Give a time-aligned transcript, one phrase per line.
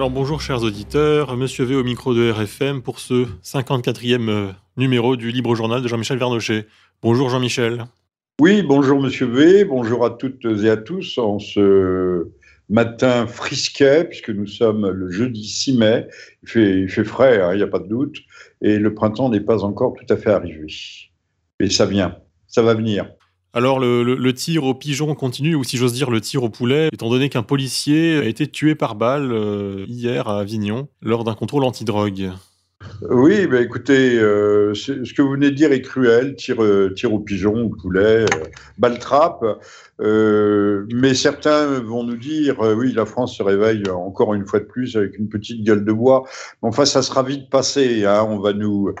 [0.00, 5.14] Alors bonjour chers auditeurs, Monsieur V au micro de RFM pour ce 54e euh, numéro
[5.14, 6.66] du Libre Journal de Jean-Michel Vernochet.
[7.02, 7.84] Bonjour Jean-Michel.
[8.40, 12.30] Oui, bonjour Monsieur V, bonjour à toutes et à tous en ce
[12.70, 16.06] matin frisquet, puisque nous sommes le jeudi 6 mai.
[16.44, 18.20] Il fait, fait frais, hein, il n'y a pas de doute,
[18.62, 20.66] et le printemps n'est pas encore tout à fait arrivé.
[21.60, 23.04] Mais ça vient, ça va venir.
[23.52, 27.10] Alors le, tir au pigeon continue, ou si j'ose dire le tir au poulet, étant
[27.10, 31.64] donné qu'un policier a été tué par balle euh, hier à Avignon lors d'un contrôle
[31.64, 32.30] antidrogue.
[33.10, 37.12] Oui, bah écoutez, euh, ce que vous venez de dire est cruel, tir, euh, tir
[37.12, 38.24] au pigeon, au poulet,
[38.78, 39.44] balle trappe.
[39.98, 44.96] mais certains vont nous dire, oui, la France se réveille encore une fois de plus
[44.96, 46.22] avec une petite gueule de bois.
[46.62, 48.04] Enfin, ça sera vite passé.
[48.04, 48.24] Hein.
[48.28, 48.94] On va nous,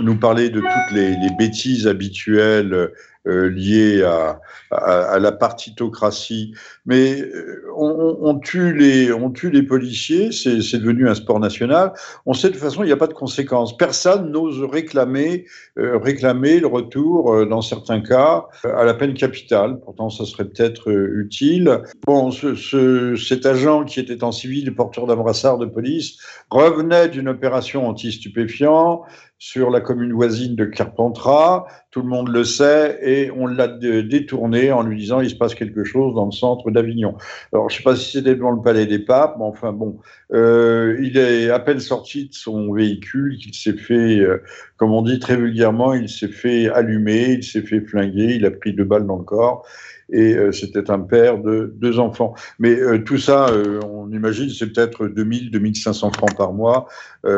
[0.00, 2.92] nous parler de toutes les bêtises habituelles
[3.26, 6.54] euh, liées à, à, la partitocratie.
[6.84, 11.92] Mais euh, on, tue les, on tue les policiers, c'est devenu un sport national.
[12.26, 13.76] On sait de toute façon, il n'y a pas de conséquences.
[13.76, 15.46] Personne n'ose réclamer,
[15.78, 19.80] euh, réclamer le retour, dans certains cas, à la peine capitale.
[19.80, 21.82] Pourtant, ça serait peut-être utile.
[22.06, 26.18] Bon, ce, cet agent qui était en civil, porteur d'un brassard de police,
[26.50, 29.02] revenait d'une opération anti-stupéfiant
[29.44, 31.66] sur la commune voisine de Carpentras.
[31.90, 35.54] Tout le monde le sait et on l'a détourné en lui disant il se passe
[35.54, 37.14] quelque chose dans le centre d'Avignon.
[37.52, 39.98] Alors je ne sais pas si c'était devant le Palais des Papes, mais enfin bon,
[40.32, 44.42] euh, il est à peine sorti de son véhicule qu'il s'est fait, euh,
[44.78, 48.50] comme on dit très vulgairement, il s'est fait allumer, il s'est fait flinguer, il a
[48.50, 49.66] pris deux balles dans le corps
[50.10, 52.34] et euh, c'était un père de deux enfants.
[52.58, 56.86] Mais euh, tout ça, euh, on imagine, c'est peut-être 2000, 2500 francs par mois.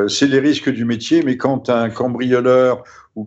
[0.08, 2.82] c'est les risques du métier, mais quand un cambrioleur
[3.14, 3.26] ou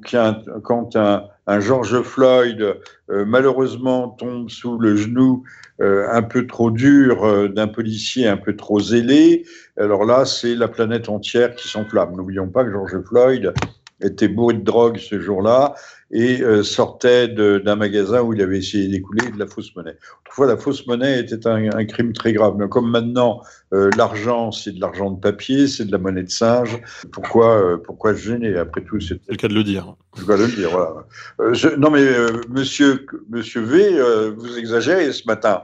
[0.64, 2.76] quand un, un George Floyd
[3.10, 5.44] malheureusement tombe sous le genou
[5.80, 9.46] un peu trop dur d'un policier un peu trop zélé,
[9.78, 12.16] alors là, c'est la planète entière qui s'enflamme.
[12.16, 13.54] N'oublions pas que George Floyd
[14.02, 15.76] était bourré de drogue ce jour-là
[16.12, 19.96] et euh, sortait d'un magasin où il avait essayé d'écouler de la fausse monnaie.
[20.22, 22.56] Autrefois, la fausse monnaie était un, un crime très grave.
[22.58, 23.42] Mais comme maintenant,
[23.74, 27.78] euh, l'argent, c'est de l'argent de papier, c'est de la monnaie de singe, pourquoi, euh,
[27.78, 28.58] pourquoi se gêner?
[28.58, 29.96] Après tout, c'est le cas de le dire.
[30.28, 31.06] Cas de le dire, voilà.
[31.54, 32.06] Je, non, mais
[32.50, 35.62] monsieur, monsieur V, vous exagérez ce matin.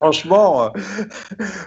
[0.00, 0.72] franchement,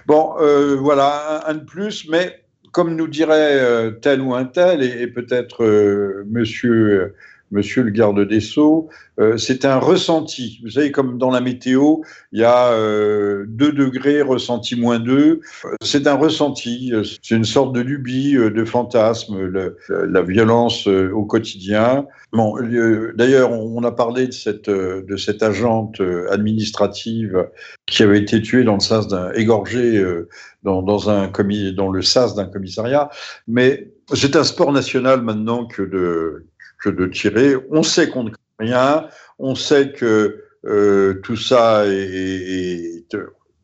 [0.06, 0.34] bon,
[0.80, 2.39] voilà, un, un de plus, mais
[2.72, 5.64] comme nous dirait tel ou un tel, et, peut-être
[6.26, 7.14] monsieur
[7.50, 8.88] monsieur le garde des Sceaux,
[9.18, 10.60] euh, c'est un ressenti.
[10.62, 11.96] Vous savez, comme dans la météo,
[12.32, 15.40] il y a euh, 2 degrés, ressenti moins 2.
[15.82, 19.52] C'est un ressenti, c'est une sorte de lubie, euh, de fantasme,
[19.88, 22.06] la violence euh, au quotidien.
[22.32, 22.54] Bon,
[23.14, 26.00] D'ailleurs, on a parlé de cette, de cette agente
[26.30, 27.48] administrative
[27.86, 30.02] qui avait été tuée dans le sas d'un égorgé
[30.62, 31.30] dans, dans, un
[31.74, 33.10] dans le sas d'un commissariat,
[33.48, 36.46] mais c'est un sport national maintenant que de,
[36.82, 37.54] que de tirer.
[37.70, 39.08] On sait qu'on ne craint rien,
[39.38, 41.84] on sait que euh, tout ça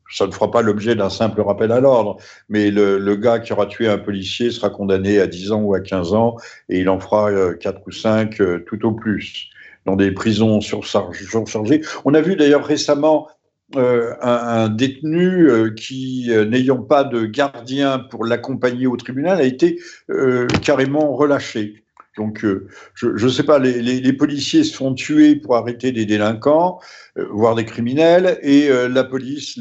[0.08, 2.18] ça ne fera pas l'objet d'un simple rappel à l'ordre,
[2.48, 5.80] mais le, gars qui aura tué un policier sera condamné à 10 ans ou à
[5.80, 6.36] 15 ans
[6.68, 9.50] et il en fera euh, 4 ou 5 euh, tout au plus
[9.84, 11.80] dans des prisons surchargées.
[12.04, 13.28] On a vu d'ailleurs récemment
[13.74, 19.42] euh, un, détenu euh, qui, euh, n'ayant pas de gardien pour l'accompagner au tribunal, a
[19.42, 19.80] été
[20.62, 21.84] carrément relâché.
[22.16, 26.80] Donc, euh, je ne sais pas, les, policiers se font tuer pour arrêter des délinquants,
[27.18, 29.60] euh, voire des criminels, et euh, la police,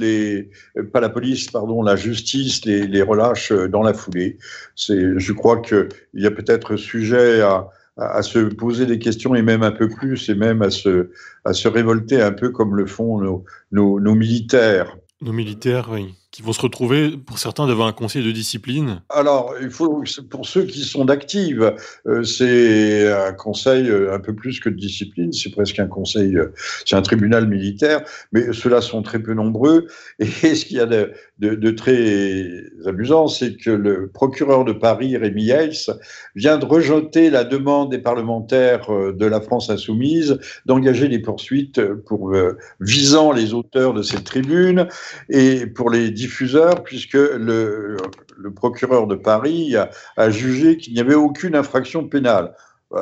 [0.93, 4.37] pas la police, pardon, la justice les, relâche dans la foulée.
[4.77, 9.71] Je crois qu'il y a peut-être sujet à, se poser des questions et même un
[9.71, 14.97] peu plus, et même à se, révolter un peu comme le font nos militaires.
[15.21, 19.53] Nos militaires, oui qui vont se retrouver, pour certains, devant un conseil de discipline Alors,
[19.61, 21.73] il faut, pour ceux qui sont d'active,
[22.07, 26.35] euh, c'est un conseil euh, un peu plus que de discipline, c'est presque un conseil,
[26.35, 26.51] euh,
[26.85, 28.03] c'est un tribunal militaire,
[28.33, 29.87] mais ceux-là sont très peu nombreux.
[30.19, 32.49] Et ce qu'il y a de, très
[32.85, 35.85] amusant, c'est que le procureur de Paris, Rémi Hayes,
[36.35, 42.33] vient de rejeter la demande des parlementaires de la France insoumise d'engager des poursuites pour
[42.81, 44.87] visant les auteurs de cette tribune
[45.29, 47.97] et pour les diffuseur, puisque le,
[48.55, 49.75] procureur de Paris
[50.17, 52.55] a jugé qu'il n'y avait aucune infraction pénale.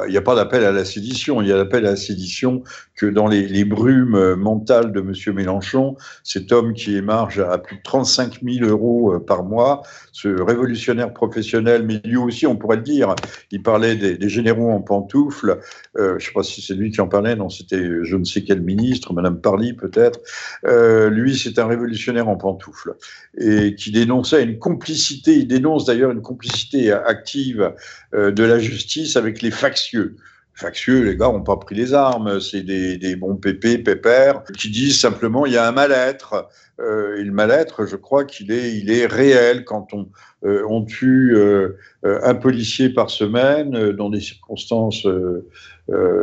[0.07, 2.63] Il n'y a pas d'appel à la sédition, il y a l'appel à la sédition
[2.95, 5.36] que dans les, brumes mentales de M.
[5.36, 10.28] Mélenchon, cet homme qui émarge à plus de 35 000 euros euh, par mois, ce
[10.42, 13.16] révolutionnaire professionnel, mais lui aussi, on pourrait le dire,
[13.51, 15.60] il parlait des, généraux en pantoufles,
[15.98, 18.24] euh, je ne sais pas si c'est lui qui en parlait, non, c'était je ne
[18.24, 20.19] sais quel ministre, Madame Parly peut-être,
[20.66, 22.95] euh, lui c'est un révolutionnaire en pantoufles,
[23.38, 27.74] et qui dénonçait une complicité, il dénonce d'ailleurs une complicité active
[28.13, 30.15] de la justice avec les factieux
[30.56, 34.69] factieux, les gars n'ont pas pris les armes, c'est des, des, bons pépés, pépères, qui
[34.69, 36.48] disent simplement il y a un mal-être.
[36.80, 40.10] Euh, et le mal-être, je crois qu'il est, il est réel quand on,
[40.44, 45.07] euh, on tue euh, un policier par semaine dans des circonstances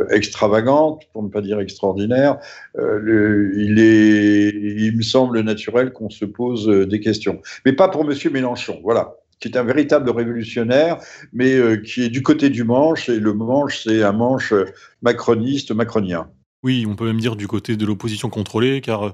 [0.09, 2.39] extravagantes, pour ne pas dire extraordinaires.
[2.77, 7.41] il, est, il me semble naturel qu'on se pose des questions.
[7.65, 8.15] Mais pas pour M.
[8.31, 10.99] Mélenchon, voilà qui est un véritable révolutionnaire,
[11.33, 14.53] mais euh, qui est du côté du manche, et le manche, c'est un manche
[15.01, 16.29] macroniste, macronien.
[16.63, 19.11] Oui, on peut même dire du côté de l'opposition contrôlée, car euh,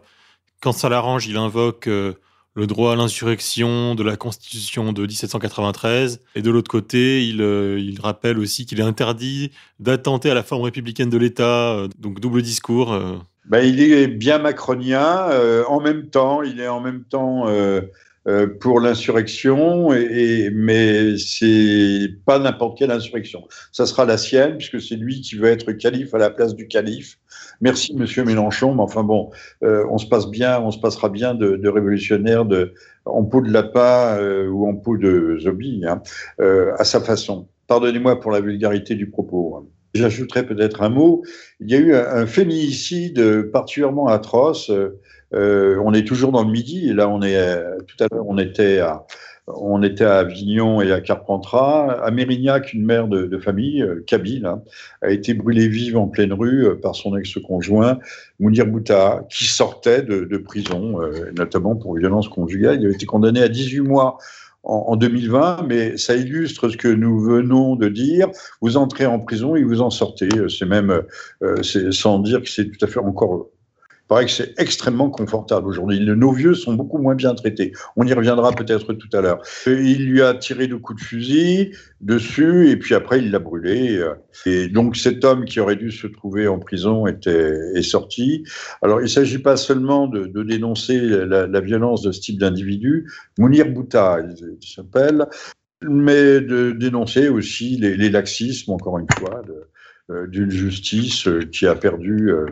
[0.62, 2.14] quand ça l'arrange, il invoque euh,
[2.56, 8.02] le droit à l'insurrection de la Constitution de 1793, et de l'autre côté, il, il,
[8.02, 13.00] rappelle aussi qu'il est interdit d'attenter à la forme républicaine de l'État, donc double discours.
[13.46, 15.30] Ben, il est bien macronien,
[15.70, 17.46] en même temps, il est en même temps
[18.60, 23.48] pour l'insurrection, et, mais c'est pas n'importe quelle insurrection.
[23.72, 26.68] Ça sera la sienne, puisque c'est lui qui veut être calife à la place du
[26.68, 27.20] calife.
[27.62, 29.32] Merci, Monsieur Mélenchon, mais enfin bon,
[29.64, 32.74] euh, on se passe bien, on se passera bien de, de révolutionnaire de,
[33.06, 36.02] en peau de lapin euh, ou en peau de zombie, hein,
[36.40, 37.48] à sa façon.
[37.68, 39.56] Pardonnez-moi pour la vulgarité du propos.
[39.56, 39.66] Hein.
[39.94, 41.24] J'ajouterai peut-être un mot.
[41.60, 44.70] Il y a eu un, un féminicide particulièrement atroce
[45.34, 48.38] euh, on est toujours dans le midi, là, on est, euh, tout à l'heure, on
[48.38, 49.06] était à,
[50.18, 52.02] Avignon et à Carpentras.
[52.04, 54.62] À Mérignac, une mère de, famille, euh, Kabyle, hein,
[55.02, 58.00] a été brûlée vive en pleine rue par son ex-conjoint,
[58.40, 61.00] Mounir Bouta, qui sortait de, prison,
[61.36, 62.82] notamment pour violence conjugale.
[62.82, 64.18] Il a été condamné à 18 mois
[64.64, 68.30] en, 2020, mais ça illustre ce que nous venons de dire.
[68.62, 70.30] Vous entrez en prison et vous en sortez.
[70.50, 71.02] C'est même,
[71.92, 73.50] sans dire que c'est tout à fait encore
[74.08, 76.00] paraît que c'est extrêmement confortable aujourd'hui.
[76.00, 77.74] Nos vieux sont beaucoup moins bien traités.
[77.96, 79.42] On y reviendra peut-être tout à l'heure.
[79.66, 81.72] Il lui a tiré deux coups de fusil
[82.02, 84.02] dessus et puis après il l'a brûlé.
[84.46, 88.44] Et donc cet homme qui aurait dû se trouver en prison était, est sorti.
[88.82, 93.10] Alors il ne s'agit pas seulement de, dénoncer la, violence de ce type d'individu.
[93.38, 95.26] Mounir Bouta, il, s'appelle,
[95.82, 99.42] mais de dénoncer aussi les, laxismes, encore une fois,
[100.10, 102.46] euh, d'une justice qui a perdu euh,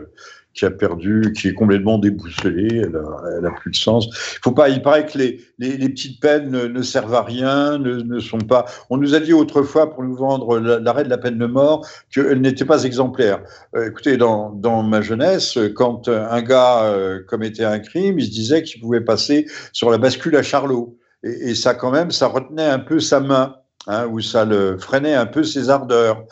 [0.56, 4.08] qui a perdu, qui est complètement déboussolée, elle a, plus de sens.
[4.42, 8.18] Faut pas, il paraît que les, les, petites peines ne, servent à rien, ne, ne,
[8.18, 8.64] sont pas.
[8.88, 12.40] On nous a dit autrefois pour nous vendre l'arrêt de la peine de mort qu'elle
[12.40, 13.42] n'était pas exemplaire.
[13.76, 18.30] Euh, écoutez, dans, dans, ma jeunesse, quand un gars euh, commettait un crime, il se
[18.30, 20.96] disait qu'il pouvait passer sur la bascule à Charlot.
[21.22, 23.56] Et, et ça, quand même, ça retenait un peu sa main.
[23.88, 26.24] Hein, où ça le freinait un peu ses ardeurs.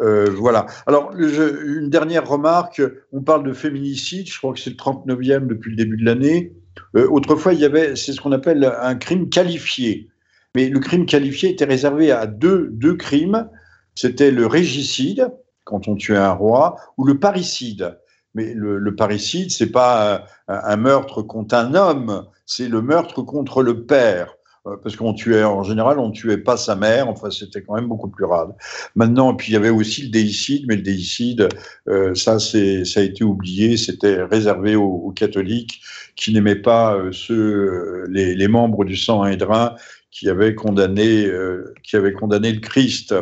[0.00, 0.66] Euh, voilà.
[0.86, 5.70] Alors, une dernière remarque, on parle de féminicide, je crois que c'est le 39e depuis
[5.70, 6.52] le début de l'année.
[6.96, 10.08] Euh, autrefois, il y avait, c'est ce qu'on appelle un crime qualifié.
[10.54, 13.48] Mais le crime qualifié était réservé à deux, deux crimes.
[13.94, 15.30] C'était le régicide,
[15.64, 17.98] quand on tuait un roi, ou le parricide.
[18.34, 23.22] Mais le, le parricide, c'est pas un, un meurtre contre un homme, c'est le meurtre
[23.22, 24.34] contre le père.
[24.66, 27.88] Euh, parce qu'on tuait, en général, on tuait pas sa mère, enfin, c'était quand même
[27.88, 28.52] beaucoup plus rare.
[28.94, 31.48] Maintenant, puis il y avait aussi le déicide, mais le déicide,
[31.88, 35.80] euh, ça, c'est, ça a été oublié, c'était réservé aux, catholiques
[36.16, 39.74] qui n'aimaient pas euh, ceux, les, les, membres du sang hédrin
[40.10, 41.28] qui avaient condamné,
[41.82, 43.14] qui avaient condamné le Christ.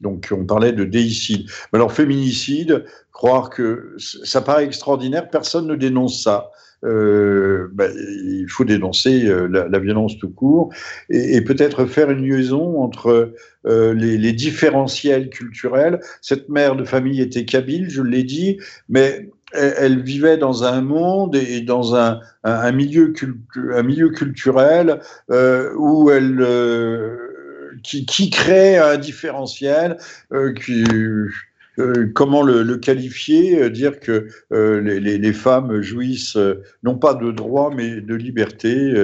[0.00, 1.46] Donc, on parlait de déicide.
[1.72, 6.50] Mais alors, féminicide, croire que ça paraît extraordinaire, personne ne dénonce ça
[6.84, 10.72] euh, ben, il faut dénoncer euh, la, violence tout court
[11.10, 13.32] et, peut-être faire une liaison entre
[13.66, 16.00] euh, les, différentiels culturels.
[16.22, 18.58] Cette mère de famille était kabyle, je l'ai dit,
[18.88, 22.20] mais elle, vivait dans un monde et dans un,
[22.72, 23.12] milieu,
[24.08, 24.98] culturel
[25.76, 26.46] où elle
[27.84, 29.98] qui, qui, crée un différentiel
[30.64, 30.84] qui
[31.78, 36.36] euh, comment le, le, qualifier euh, Dire que euh, les, les, les, femmes jouissent
[36.82, 38.94] non pas de droits mais de liberté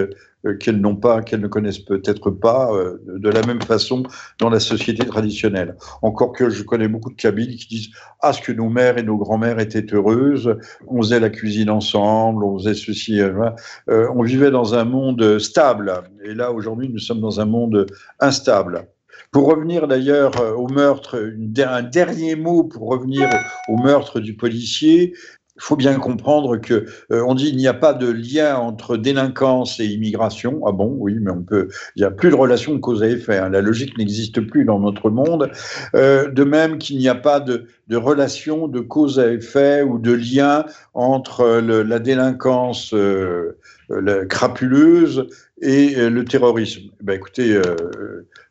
[0.61, 2.71] qu'elles n'ont pas, qu'elles ne connaissent peut-être pas
[3.07, 4.05] de la même façon
[4.39, 5.75] dans la société traditionnelle.
[6.03, 7.89] Encore que je connais beaucoup de Kabyles qui disent
[8.21, 10.57] ah ce que nos mères et nos grands-mères étaient heureuses,
[10.87, 13.51] on faisait la cuisine ensemble, on faisait ceci, euh,
[13.89, 15.93] on vivait dans un monde stable.
[16.25, 17.87] Et là aujourd'hui nous sommes dans un monde
[18.21, 18.87] instable.
[19.31, 23.29] Pour revenir d'ailleurs au meurtre, un dernier mot pour revenir
[23.69, 25.15] au meurtre du policier,
[25.59, 28.97] il faut bien comprendre que euh, on dit il n'y a pas de lien entre
[28.97, 30.61] délinquance et immigration.
[30.67, 31.69] Ah bon, oui, mais on peut.
[31.97, 33.39] Il n'y a plus de relation de cause à effet.
[33.39, 33.49] Hein.
[33.49, 35.51] La logique n'existe plus dans notre monde.
[35.97, 39.99] Euh, de même qu'il n'y a pas de, de, relation de cause à effet ou
[39.99, 40.65] de lien
[40.95, 42.95] entre la délinquance
[43.91, 45.29] euh, crapuleuse
[45.63, 46.91] et euh, le terrorisme.
[47.01, 47.65] Ben écoutez, euh,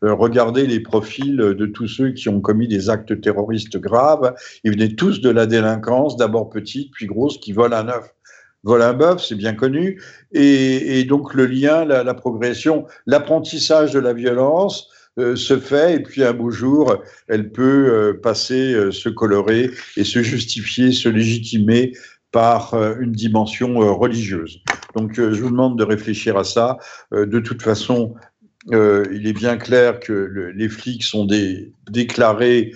[0.02, 4.34] regardez les profils de tous ceux qui ont commis des actes terroristes graves.
[4.64, 8.16] Ils venaient tous de la délinquance, d'abord petite, puis grosse, qui volent un œuf.
[8.64, 10.02] Volent un bœuf, c'est bien connu.
[10.32, 16.34] Et, donc le lien, la progression, l'apprentissage de la violence, se fait et puis un
[16.34, 21.94] beau jour, elle peut passer, se colorer et se justifier, se légitimer
[22.32, 24.62] par une dimension religieuse.
[24.98, 26.80] Donc euh, je vous demande de réfléchir à ça.
[27.14, 28.16] Euh, de toute façon,
[28.72, 32.74] euh, il est bien clair que les flics sont des déclarés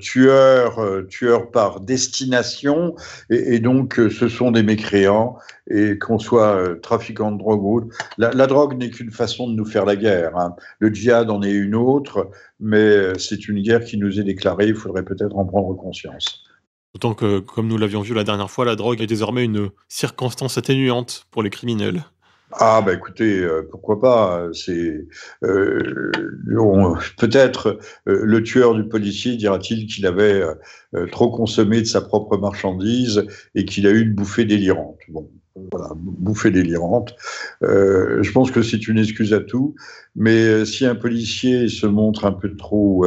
[0.00, 2.94] tueurs, tueurs par destination,
[3.30, 5.36] et, donc ce sont des mécréants,
[5.70, 7.86] et qu'on soit trafiquant de drogue ou autre.
[8.16, 10.36] La, drogue n'est qu'une façon de nous faire la guerre.
[10.36, 10.54] Hein.
[10.78, 14.74] Le djihad en est une autre, mais c'est une guerre qui nous est déclarée, il
[14.74, 16.44] faudrait peut-être en prendre conscience.
[16.94, 20.56] D'autant que, comme nous l'avions vu la dernière fois, la drogue est désormais une circonstance
[20.56, 22.04] atténuante pour les criminels.
[22.52, 25.06] Ah bah écoutez, euh, pourquoi pas C'est
[25.44, 26.10] euh,
[27.18, 27.78] peut-être
[28.08, 30.42] euh, le tueur du policier dira-t-il qu'il avait
[31.12, 34.98] trop consommé de sa propre marchandise et qu'il a eu une bouffée délirante.
[35.08, 35.30] Bon,
[35.72, 37.14] voilà, bouffée délirante.
[37.60, 39.74] je pense que c'est une excuse à tout,
[40.16, 43.04] mais si un policier se montre un peu trop,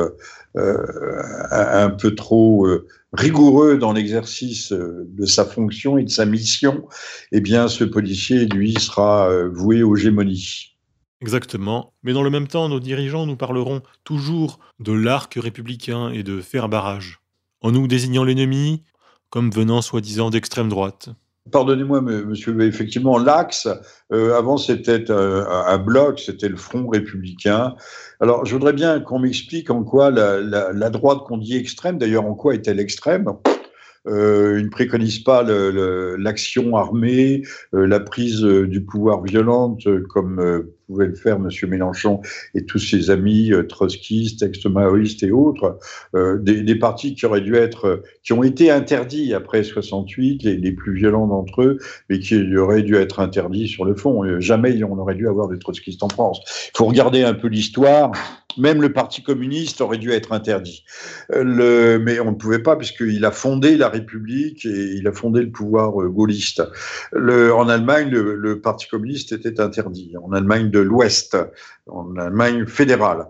[0.55, 2.67] un peu trop
[3.13, 6.87] rigoureux dans l'exercice euh, de sa fonction et de sa mission,
[7.31, 10.77] eh bien, ce policier, lui, sera euh, voué aux gémonies.
[11.21, 11.93] Exactement.
[12.03, 16.41] Mais dans le même temps, nos dirigeants nous parleront toujours de l'arc républicain et de
[16.41, 17.19] faire barrage,
[17.61, 18.83] en nous désignant l'ennemi
[19.29, 21.09] comme venant soi-disant d'extrême droite.
[21.49, 23.67] Pardonnez-moi, monsieur, mais effectivement, l'axe,
[24.13, 27.73] euh, avant c'était euh, un bloc, c'était le Front républicain.
[28.19, 32.35] Alors, je voudrais bien qu'on m'explique en quoi la, droite qu'on dit extrême, d'ailleurs, en
[32.35, 33.25] quoi est-elle extrême?
[34.07, 37.43] Euh, il ne préconise pas l'action armée,
[37.73, 41.49] euh, la prise euh, du pouvoir violente, comme pouvait le faire M.
[41.69, 42.19] Mélenchon
[42.53, 45.79] et tous ses amis trotskistes, ex-maoïstes et autres,
[46.13, 50.71] des, des, partis qui auraient dû être, qui ont été interdits après 68, les, les
[50.73, 51.77] plus violents d'entre eux,
[52.09, 54.41] mais qui auraient dû être interdits sur le fond.
[54.41, 56.41] Jamais on aurait dû avoir des trotskistes en France.
[56.73, 58.11] Il faut regarder un peu l'histoire.
[58.57, 60.83] Même le Parti communiste aurait dû être interdit.
[61.33, 65.41] Euh, mais on ne pouvait pas puisqu'il a fondé la République et il a fondé
[65.41, 66.61] le pouvoir euh, gaulliste.
[67.13, 70.13] En Allemagne, le, Parti communiste était interdit.
[70.21, 71.37] En Allemagne de l'Ouest,
[71.87, 73.27] en Allemagne fédérale.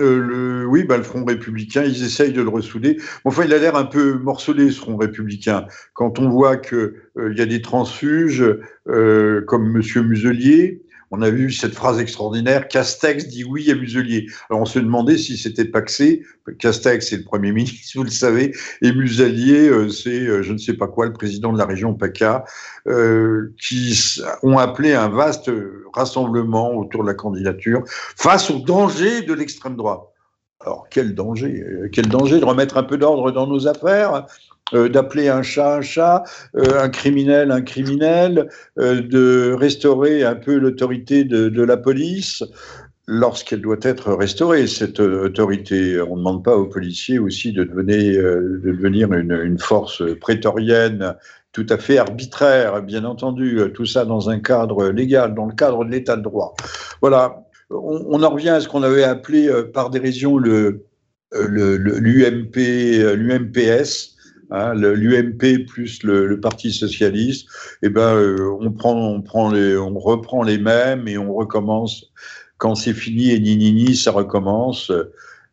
[0.00, 2.98] Euh, oui, bah, le Front républicain, ils essayent de le ressouder.
[3.24, 5.66] Enfin, il a l'air un peu morcelé, ce Front républicain.
[5.92, 6.92] Quand on voit qu'il
[7.36, 8.44] y a des transfuges
[8.86, 10.83] comme Monsieur Muselier,
[11.16, 14.26] on a vu cette phrase extraordinaire, Castex dit oui à Muselier.
[14.50, 16.24] Alors on se demandait si c'était Paxé,
[16.58, 18.52] Castex c'est le Premier ministre, vous le savez,
[18.82, 21.94] et Muselier euh, c'est euh, je ne sais pas quoi, le président de la région
[21.94, 22.44] PACA,
[22.88, 25.50] euh, qui ont appelé un vaste
[25.92, 30.02] rassemblement autour de la candidature face au danger de l'extrême droite.
[30.60, 34.26] Alors quel danger Quel danger de remettre un peu d'ordre dans nos affaires?
[34.72, 36.24] Euh, d'appeler un chat un chat,
[36.56, 42.42] euh, un criminel un criminel, euh, de restaurer un peu l'autorité de, la police
[43.06, 46.00] lorsqu'elle doit être restaurée, cette autorité.
[46.00, 51.14] On ne demande pas aux policiers aussi de devenir, de devenir une, une, force prétorienne
[51.52, 55.84] tout à fait arbitraire, bien entendu, tout ça dans un cadre légal, dans le cadre
[55.84, 56.54] de l'état de droit.
[57.02, 60.86] Voilà, on, en revient à ce qu'on avait appelé par dérision le,
[61.32, 62.56] l'UMP,
[63.14, 64.13] l'UMPS,
[64.50, 67.48] Hein, l'UMP plus le, Parti socialiste,
[67.82, 72.12] eh ben, euh, on, reprend les mêmes et on recommence.
[72.58, 74.92] Quand c'est fini et ni ni ni, ça recommence.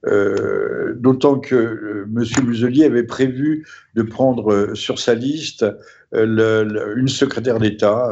[0.08, 2.46] Euh, d'autant que euh, M.
[2.46, 5.66] Muselier avait prévu de prendre sur sa liste
[6.14, 8.10] une secrétaire d'État,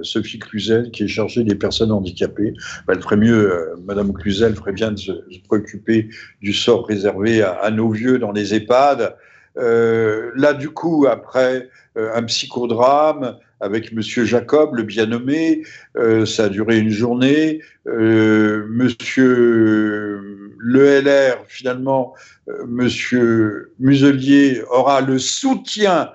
[0.00, 2.54] Sophie Cluzel, qui est chargée des personnes handicapées.
[2.86, 5.12] Ben, elle ferait mieux, Madame Cluzel ferait bien de se,
[5.46, 6.08] préoccuper
[6.40, 9.14] du sort réservé à, nos vieux dans les EHPAD.
[9.58, 15.62] Euh, là, du coup, après euh, un psychodrame avec Monsieur Jacob, le bien nommé,
[15.96, 17.60] euh, ça a duré une journée.
[17.86, 18.98] Monsieur
[20.58, 22.14] le LR, finalement,
[22.66, 26.10] Monsieur Muselier aura le soutien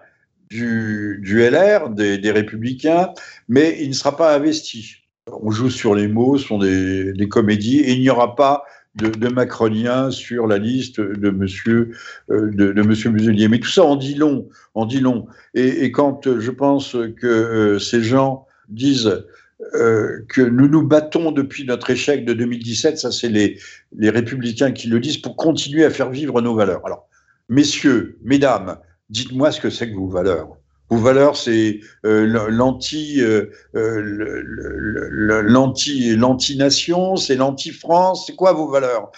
[0.49, 3.09] du, LR, des, Républicains,
[3.49, 5.03] mais il ne sera pas investi.
[5.29, 8.63] On joue sur les mots, ce sont des comédies, et il n'y aura pas
[8.97, 11.91] de, macroniens sur la liste de Monsieur
[12.29, 13.47] de, Monsieur Muselier.
[13.47, 15.27] Mais tout ça en dit long, en dit long.
[15.53, 19.23] Et, quand je pense que ces gens disent
[19.69, 23.59] que nous nous battons depuis notre échec de 2017, ça c'est les,
[23.95, 26.85] les républicains qui le disent, pour continuer à faire vivre nos valeurs.
[26.85, 27.07] Alors,
[27.49, 28.77] messieurs, mesdames,
[29.09, 30.57] dites-moi ce que c'est que vos valeurs.
[30.89, 34.41] Vos valeurs, c'est euh, l'anti, euh, euh,
[35.43, 38.25] l'anti, l'anti-nation, c'est l'anti-France.
[38.25, 39.11] C'est quoi vos valeurs?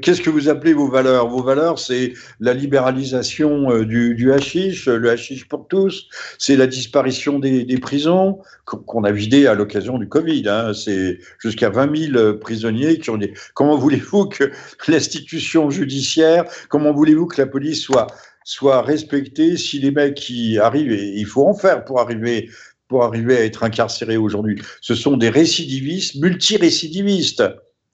[0.00, 1.28] Qu'est-ce que vous appelez vos valeurs?
[1.28, 6.08] Vos valeurs, c'est la libéralisation du, du hashish, le hashish pour tous.
[6.38, 10.48] C'est la disparition des, des prisons qu'on a vidées à l'occasion du Covid.
[10.48, 10.72] Hein.
[10.72, 13.30] C'est jusqu'à 20 000 prisonniers qui ont dit.
[13.52, 14.50] Comment voulez-vous que
[14.88, 18.06] l'institution judiciaire, comment voulez-vous que la police soit
[18.44, 19.56] soit respecté.
[19.56, 22.50] Si les mecs qui arrivent, et il faut en faire pour arriver
[22.86, 27.42] pour arriver à être incarcérés aujourd'hui, ce sont des récidivistes, multirécidivistes,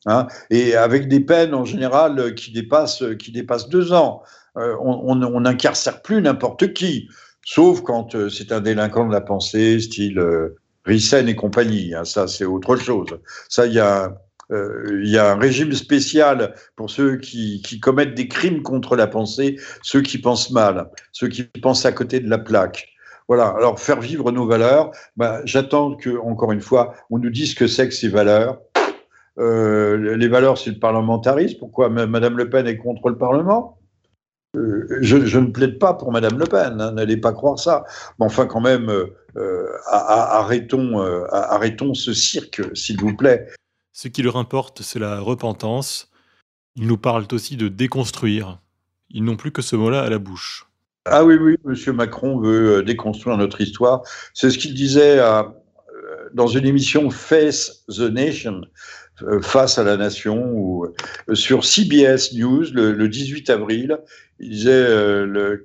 [0.07, 4.23] hein, et avec des peines en général qui dépassent, qui dépassent deux ans.
[4.57, 7.09] Euh, on n'incarcère plus n'importe qui,
[7.45, 11.95] sauf quand euh, c'est un délinquant de la pensée, style euh, Rissen et compagnie.
[11.95, 13.09] Hein, ça, c'est autre chose.
[13.49, 18.29] Ça, il y a il y a un régime spécial pour ceux qui, commettent des
[18.29, 22.39] crimes contre la pensée, ceux qui pensent mal, ceux qui pensent à côté de la
[22.39, 22.91] plaque.
[23.31, 23.55] Voilà.
[23.57, 27.55] Alors faire vivre nos valeurs, bah, j'attends que encore une fois, on nous dise ce
[27.55, 28.59] que c'est que ces valeurs.
[29.39, 31.57] Euh, les valeurs, c'est le parlementarisme.
[31.61, 33.79] Pourquoi Madame Le Pen est contre le Parlement?
[34.57, 37.85] Euh, je, ne plaide pas pour Madame Le Pen, hein, n'allez pas croire ça.
[38.19, 38.93] Mais enfin, quand même,
[39.87, 40.99] arrêtons,
[41.31, 43.47] arrêtons ce cirque, s'il vous plaît.
[43.93, 46.11] Ce qui leur importe, c'est la repentance.
[46.77, 48.61] Ils nous parlent aussi de déconstruire.
[49.11, 50.71] Ils n'ont plus que ce mot-là à la bouche.
[51.07, 51.97] Ah oui, oui, M.
[51.97, 54.03] Macron veut euh, déconstruire notre histoire.
[54.35, 55.43] C'est ce qu'il disait euh,
[56.35, 58.61] dans une émission Face the Nation,
[59.23, 60.87] euh, face à la nation, ou
[61.33, 63.99] sur CBS News le, 18 avril.
[64.39, 64.87] Il disait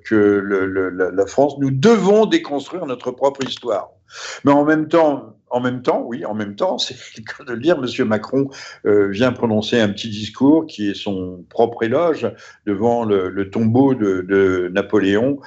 [0.04, 3.90] que la France, nous devons déconstruire notre propre histoire.
[4.44, 7.52] Mais en même temps, en même temps, oui, en même temps, c'est le cas de
[7.52, 8.08] le dire, M.
[8.08, 8.48] Macron
[8.86, 12.30] euh, vient prononcer un petit discours qui est son propre éloge
[12.66, 15.38] devant le, tombeau de Napoléon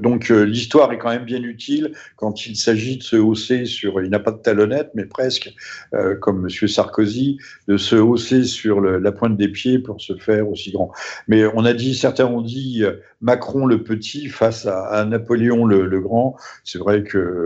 [0.00, 4.02] donc euh, l'histoire est quand même bien utile quand il s'agit de se hausser sur,
[4.02, 5.52] il n'a pas de talonnette, mais presque,
[5.94, 6.68] euh, comme M.
[6.68, 7.38] Sarkozy,
[7.68, 10.92] de se hausser sur la pointe des pieds pour se faire aussi grand.
[11.26, 16.00] Mais on a dit, certains ont dit euh, Macron le petit face à, Napoléon le,
[16.00, 16.36] grand.
[16.64, 17.42] C'est vrai que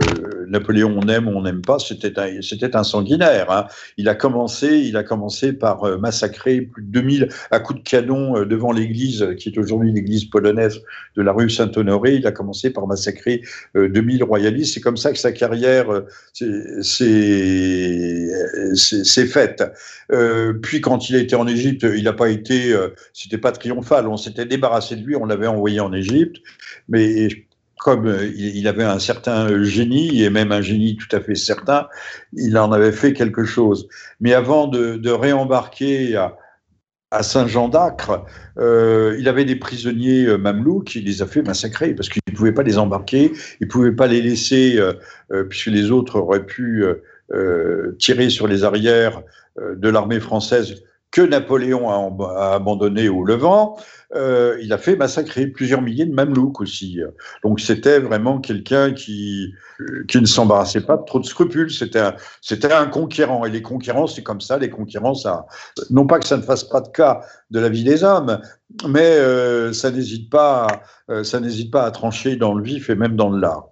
[0.47, 2.39] Napoléon on aime on n'aime pas, c'était un,
[2.73, 3.51] un sanguinaire.
[3.51, 3.65] Hein.
[3.97, 8.45] Il a commencé, il a commencé par massacrer plus de 2000 à coups de canon
[8.45, 10.81] devant l'église qui est aujourd'hui l'église polonaise
[11.15, 13.41] de la rue Saint-Honoré il a commencé par massacrer
[13.75, 14.73] 2000 euh, royalistes.
[14.73, 18.27] C'est comme ça que sa carrière euh, s'est
[19.27, 19.63] faite.
[20.11, 22.75] Euh, puis quand il a été en Égypte, il n'a pas été,
[23.13, 24.07] c'était pas triomphal.
[24.07, 26.37] On s'était débarrassé de lui, on l'avait envoyé en Égypte,
[26.87, 27.27] mais
[27.77, 31.89] comme il avait un certain génie, et même un génie tout à fait certain,
[32.31, 33.89] il en avait fait quelque chose.
[34.21, 36.37] Mais avant de, de réembarquer à,
[37.13, 38.25] à Saint-Jean d'Acre,
[38.57, 42.35] euh, il avait des prisonniers euh, mamelouks, il les a fait massacrer parce qu'il ne
[42.35, 46.45] pouvait pas les embarquer, il ne pouvait pas les laisser, euh, puisque les autres auraient
[46.45, 46.83] pu
[47.97, 49.23] tirer sur les arrières
[49.59, 53.77] de l'armée française que Napoléon a, abandonné au Levant,
[54.15, 56.99] euh, il a fait massacrer plusieurs milliers de Mamelouks aussi.
[57.43, 59.53] Donc c'était vraiment quelqu'un qui,
[60.07, 61.71] qui ne s'embarrassait pas de trop de scrupules.
[61.71, 62.15] C'était un,
[62.71, 63.45] un conquérant.
[63.45, 64.57] Et les conquérants, c'est comme ça.
[64.57, 65.45] Les conquérants, ça,
[65.89, 67.21] non pas que ça ne fasse pas de cas
[67.51, 68.39] de la vie des hommes,
[68.87, 70.67] mais euh, ça n'hésite pas,
[71.09, 73.69] euh, ça n'hésite pas à trancher dans le vif et même dans le lard.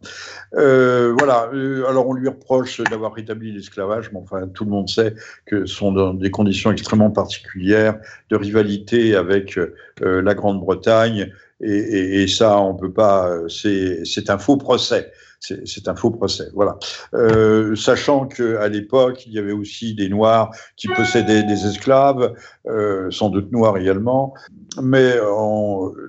[0.55, 1.49] Euh, voilà.
[1.87, 5.73] alors on lui reproche d'avoir rétabli l'esclavage, mais enfin tout le monde sait que ce
[5.73, 7.97] sont dans des conditions extrêmement particulières
[8.29, 9.59] de rivalité avec
[10.01, 11.31] la Grande-Bretagne,
[11.63, 13.29] et, ça on peut pas.
[13.47, 16.49] C'est un faux procès c'est un faux procès.
[16.53, 16.77] Voilà.
[17.13, 22.33] Euh, sachant qu'à l'époque, il y avait aussi des Noirs qui possédaient des esclaves,
[22.67, 24.33] euh, sans doute noirs également,
[24.81, 25.15] mais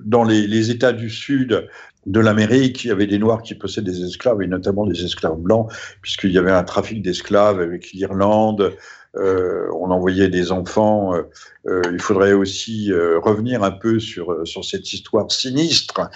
[0.05, 1.67] dans les, États du Sud
[2.05, 5.37] de l'Amérique, il y avait des Noirs qui possédaient des esclaves, et notamment des esclaves
[5.37, 8.73] blancs, puisqu'il y avait un trafic d'esclaves avec l'Irlande,
[9.15, 11.15] euh, on envoyait des enfants.
[11.15, 11.23] Euh,
[11.67, 16.09] euh, il faudrait aussi revenir un peu sur, sur cette histoire sinistre.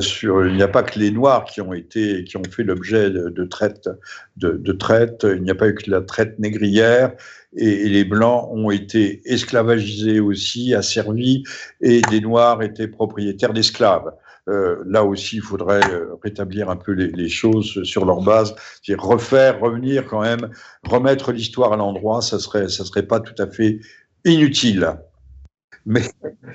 [0.00, 3.10] sur, il n'y a pas que les Noirs qui ont été, qui ont fait l'objet
[3.10, 3.88] de, traite,
[4.36, 5.24] de, traite.
[5.24, 7.12] Il n'y a pas eu que la traite négrière.
[7.56, 11.44] Et, les Blancs ont été esclavagisés aussi, asservis,
[11.80, 14.12] et des Noirs étaient propriétaires d'esclaves.
[14.48, 18.98] Euh, là aussi, il faudrait euh, rétablir un peu les, choses sur leur base, c'est
[18.98, 20.50] refaire, revenir quand même,
[20.82, 23.80] remettre l'histoire à l'endroit, ça serait, ça serait pas tout à fait
[24.24, 24.96] inutile.
[25.86, 26.02] Mais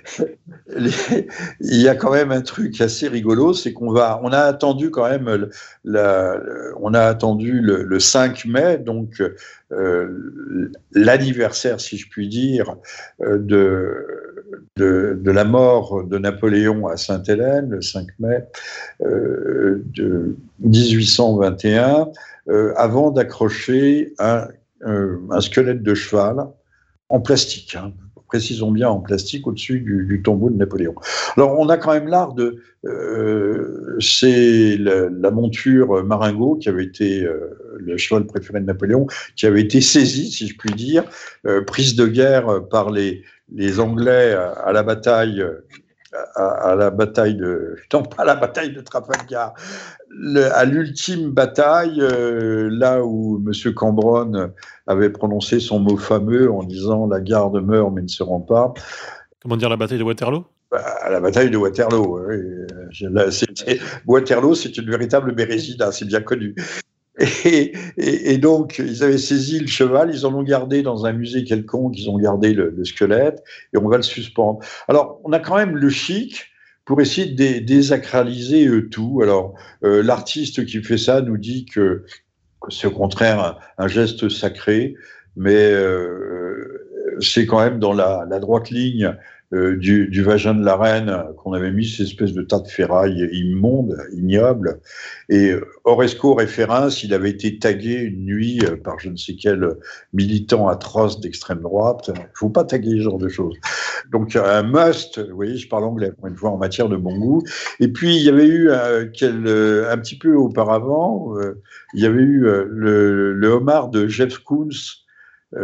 [0.72, 4.90] il y a quand même un truc assez rigolo, c'est qu'on va, on a attendu
[4.92, 5.50] quand même,
[5.86, 9.22] on a attendu le, 5 mai, donc
[9.72, 12.76] euh, l'anniversaire, si je puis dire,
[13.22, 14.29] euh,
[14.78, 18.46] de, la mort de Napoléon à Sainte-Hélène, le 5 mai
[19.02, 22.10] euh, de 1821,
[22.76, 24.48] avant d'accrocher un,
[24.82, 26.48] un, squelette de cheval
[27.10, 27.76] en plastique.
[27.76, 27.94] Hein
[28.30, 30.96] précisons bien en plastique, au-dessus du, tombeau de Napoléon.
[31.36, 32.62] Alors, on a quand même l'art de.
[32.86, 39.48] Euh, c'est la, monture Maringo, qui avait été euh, le cheval préféré de Napoléon, qui
[39.48, 41.04] avait été saisie, si je puis dire,
[41.46, 45.44] euh, prise de guerre par les, les Anglais à la bataille
[46.36, 49.54] à, la bataille de, non pas la bataille de Trafalgar,
[50.54, 53.74] à l'ultime bataille, euh, là où M.
[53.74, 54.52] Cambronne
[54.88, 58.74] avait prononcé son mot fameux en disant la garde meurt mais ne se rend pas.
[59.42, 60.46] Comment dire la bataille de Waterloo?
[60.72, 62.20] Bah, la bataille de Waterloo.
[64.06, 66.56] Waterloo, c'est une véritable bérésida, c'est bien connu.
[67.98, 71.98] Et, donc, ils avaient saisi le cheval, ils en ont gardé dans un musée quelconque,
[71.98, 74.60] ils ont gardé le, squelette, et on va le suspendre.
[74.88, 76.48] Alors, on a quand même le chic
[76.86, 79.20] pour essayer de désacraliser tout.
[79.22, 79.54] Alors,
[79.84, 82.06] euh, l'artiste qui fait ça nous dit que,
[82.70, 84.96] c'est au contraire un, geste sacré,
[85.36, 89.16] mais euh, c'est quand même dans la droite ligne
[89.52, 93.28] euh, du, vagin de la reine qu'on avait mis cette espèce de tas de ferraille
[93.32, 94.80] immonde, ignoble.
[95.28, 99.68] Et Oresco Référence, il avait été tagué une nuit euh, par je ne sais quel
[100.14, 102.12] militant atroce d'extrême droite.
[102.14, 103.56] Il ne faut pas taguer ce genre de choses.
[104.12, 107.18] Donc un must, vous voyez, je parle anglais pour une fois en matière de bon
[107.18, 107.44] goût.
[107.80, 111.34] Et puis il y avait eu euh, un petit peu auparavant,
[111.96, 115.09] il y avait eu le, le homard de Jeff Koons euh,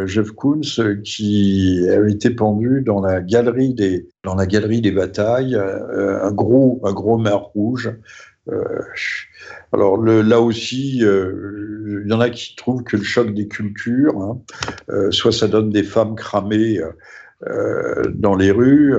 [0.05, 4.91] Jeff Koons, euh, qui avait été pendu dans la galerie des, dans la galerie des
[4.91, 7.17] batailles, euh, un gros, un gros
[7.53, 7.91] rouge.
[9.71, 14.39] alors là aussi, il y en a qui trouvent que le choc des cultures, hein,
[15.11, 16.79] soit ça donne des femmes cramées
[17.41, 18.95] dans les rues,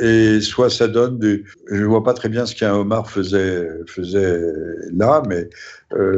[0.00, 1.44] et soit ça donne des...
[1.70, 4.40] Je ne vois pas très bien ce qu'un homard faisait, faisait
[4.92, 5.48] là, mais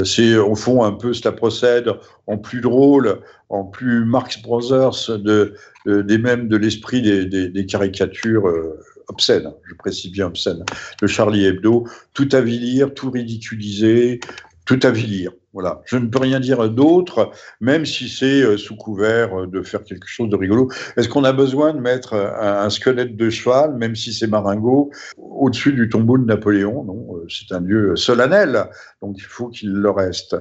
[0.05, 1.91] c'est au fond un peu, cela procède
[2.27, 5.55] en plus drôle en plus Marx Brothers de,
[5.87, 10.65] des mêmes de l'esprit des, caricatures euh, obscènes, je précise bien obscènes,
[11.01, 14.21] de Charlie Hebdo, tout avilir, tout ridiculiser,
[14.69, 15.33] tout avilir.
[15.55, 15.81] Voilà.
[15.87, 20.07] Je ne peux rien dire d'autre, même si c'est euh, sous couvert de faire quelque
[20.07, 20.71] chose de rigolo.
[20.99, 25.73] Est-ce qu'on a besoin de mettre un, squelette de cheval, même si c'est Maringo, au-dessus
[25.73, 26.85] du tombeau de Napoléon?
[26.85, 28.67] Non, euh, c'est un lieu solennel,
[29.01, 30.37] donc il faut qu'il le reste.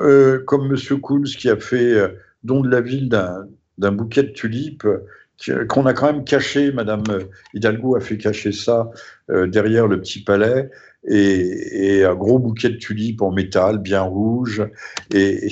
[0.00, 1.00] Euh, comme M.
[1.00, 1.96] Koons qui a fait
[2.44, 4.86] don de la ville d'un bouquet de tulipes
[5.68, 7.04] qu'on a quand même caché, Madame
[7.54, 8.90] Hidalgo a fait cacher ça
[9.28, 10.70] derrière le petit palais
[11.06, 14.62] et, un gros bouquet de tulipes en métal, bien rouge.
[15.12, 15.48] Et,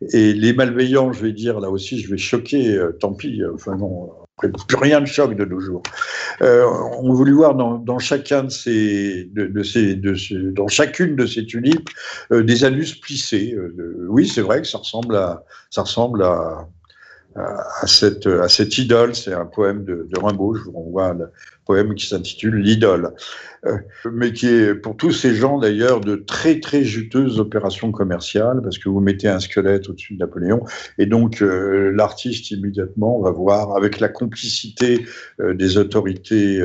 [0.00, 3.76] les malveillants, je vais dire, là aussi, je vais choquer, euh, tant pis, euh, enfin
[3.76, 5.82] non, plus rien ne choque de nos jours.
[6.40, 6.64] Euh,
[7.00, 11.90] on voulait voir dans, dans, de ces, de, ces, de dans chacune de ces tulipes
[12.30, 13.58] des anus plissés.
[14.08, 16.68] oui, c'est vrai que ça ressemble à, ça ressemble à,
[17.38, 19.14] à, cette, idole.
[19.14, 20.54] C'est un poème de, Rimbaud.
[20.54, 21.30] Je vous renvoie le
[21.64, 23.12] poème qui s'intitule L'idole.
[23.66, 23.76] Euh,
[24.12, 28.78] mais qui est pour tous ces gens d'ailleurs de très très juteuses opérations commerciales parce
[28.78, 30.62] que vous mettez un squelette au-dessus de Napoléon
[30.96, 35.04] et donc euh, l'artiste immédiatement va voir avec la complicité
[35.40, 36.62] euh, des autorités,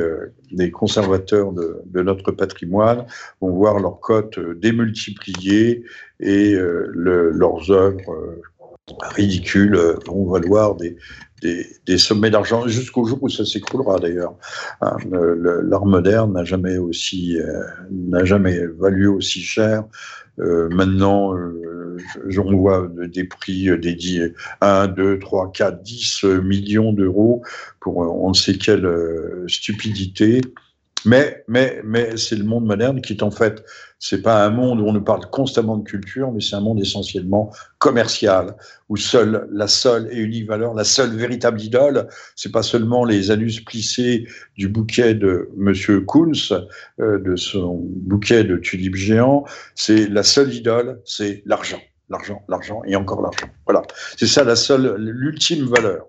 [0.52, 3.06] des conservateurs de, notre patrimoine,
[3.40, 5.82] vont voir leurs cotes démultipliées
[6.20, 8.36] et le, leurs œuvres
[9.14, 10.96] ridicules vont valoir des,
[11.86, 14.34] des, sommets d'argent jusqu'au jour où ça s'écroulera d'ailleurs.
[14.80, 14.96] Hein,
[15.62, 19.84] l'art moderne n'a jamais aussi euh, n'a jamais valu aussi cher.
[20.40, 21.98] Euh, maintenant, euh,
[22.38, 27.42] on voit des prix dédiés à 1, 2, 3, 4, 10 millions d'euros
[27.80, 28.88] pour on ne sait quelle
[29.46, 30.40] stupidité.
[31.04, 33.62] Mais, mais, mais c'est le monde moderne qui est en fait,
[33.98, 36.80] c'est pas un monde où on nous parle constamment de culture, mais c'est un monde
[36.80, 38.56] essentiellement commercial,
[38.88, 43.30] où seule, la seule et unique valeur, la seule véritable idole, c'est pas seulement les
[43.30, 46.52] anus plissés du bouquet de Monsieur Kunz,
[47.00, 52.82] euh, de son bouquet de tulipes géants, c'est la seule idole, c'est l'argent, l'argent, l'argent
[52.86, 53.48] et encore l'argent.
[53.66, 53.82] Voilà,
[54.16, 56.06] c'est ça la seule, l'ultime valeur.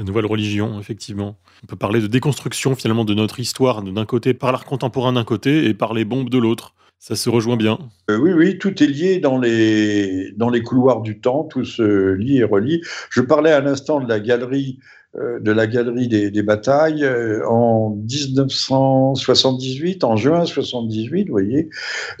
[0.00, 1.36] La nouvelle religion, effectivement.
[1.62, 5.24] On peut parler de déconstruction finalement de notre histoire d'un côté par l'art contemporain d'un
[5.24, 6.74] côté et par les bombes de l'autre.
[6.98, 7.78] Ça se rejoint bien.
[8.10, 12.14] Euh, oui, oui, tout est lié dans les, dans les couloirs du temps, tout se
[12.14, 12.80] lie et relie.
[13.10, 14.78] Je parlais à l'instant de la galerie
[15.18, 21.68] de la galerie des, batailles euh, en 1978, en juin 78, vous voyez,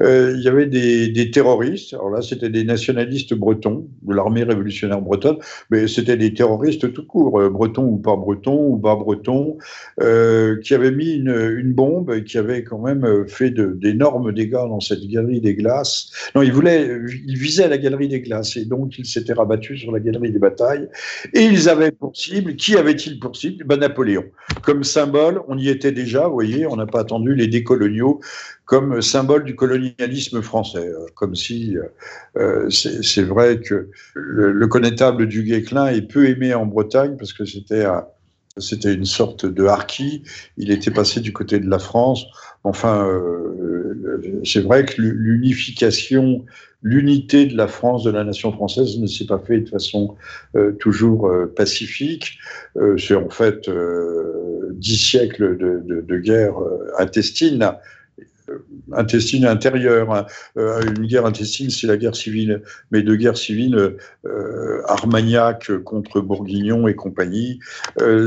[0.00, 1.94] euh, il y avait des, terroristes.
[1.94, 5.36] Alors là, c'était des nationalistes bretons de l'armée révolutionnaire bretonne,
[5.70, 9.56] mais c'était des terroristes tout court, bretons ou pas bretons ou bas bretons,
[9.98, 15.06] qui avaient mis une, bombe et qui avaient quand même fait d'énormes dégâts dans cette
[15.06, 16.10] galerie des glaces.
[16.34, 16.90] Non, ils voulaient,
[17.26, 20.40] ils visaient la galerie des glaces et donc ils s'étaient rabattus sur la galerie des
[20.40, 20.88] batailles
[21.32, 23.64] et ils avaient pour cible qui avait-il pour cible?
[23.64, 24.24] Ben, Napoléon.
[24.62, 28.20] Comme symbole, on y était déjà, vous voyez, on n'a pas attendu les décoloniaux
[28.70, 30.86] comme symbole du colonialisme français.
[30.86, 31.82] Euh, comme si, euh,
[32.36, 37.44] euh, c'est vrai que le, connétable du Guesclin est peu aimé en Bretagne parce que
[37.44, 37.84] c'était
[38.58, 40.22] c'était une sorte de harki.
[40.56, 42.26] Il était passé du côté de la France.
[42.62, 43.08] Enfin,
[44.44, 46.44] c'est vrai que l'unification
[46.82, 50.16] l'unité de la France, de la nation française, ne s'est pas fait de façon
[50.56, 52.38] euh, toujours euh, pacifique.
[52.76, 53.70] Euh, c'est en fait
[54.72, 56.54] dix siècles de, de, de guerre
[56.98, 57.72] intestine
[58.92, 60.26] intestine intérieure.
[60.56, 63.96] Une guerre intestine, c'est la guerre civile, mais de guerre civile,
[64.88, 67.60] Armagnac contre Bourguignon et compagnie.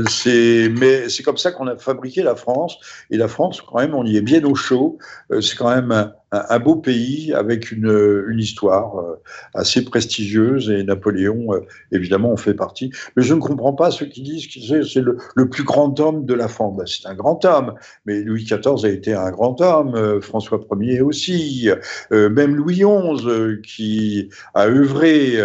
[0.08, 2.78] c'est, mais c'est comme ça qu'on a fabriqué la France.
[3.10, 4.96] Et la France, quand même, on y est bien au chaud.
[5.42, 9.20] c'est quand même un, beau pays avec une, histoire euh,
[9.54, 11.60] assez prestigieuse et Napoléon, euh,
[11.92, 12.90] évidemment, en fait partie.
[13.16, 16.34] Mais je ne comprends pas ceux qui disent que c'est le, plus grand homme de
[16.34, 16.76] la France.
[16.76, 17.74] Ben, c'est un grand homme,
[18.06, 21.68] mais Louis XIV a été un grand homme, euh, François Ier aussi,
[22.10, 25.36] même Louis XI qui a œuvré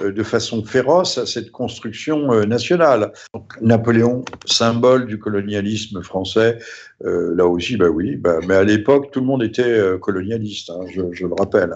[0.00, 3.12] de façon féroce à cette construction nationale.
[3.60, 6.58] Napoléon, symbole du colonialisme français,
[7.04, 10.84] euh, là aussi, bah oui, bah, mais à l'époque, tout le monde était colonialiste, hein,
[10.92, 11.74] je, le rappelle.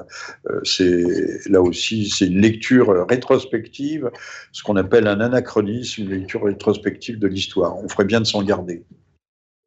[0.64, 4.10] c'est là aussi, c'est une lecture rétrospective,
[4.52, 7.76] ce qu'on appelle un anachronisme, une lecture rétrospective de l'histoire.
[7.76, 8.84] On ferait bien de s'en garder.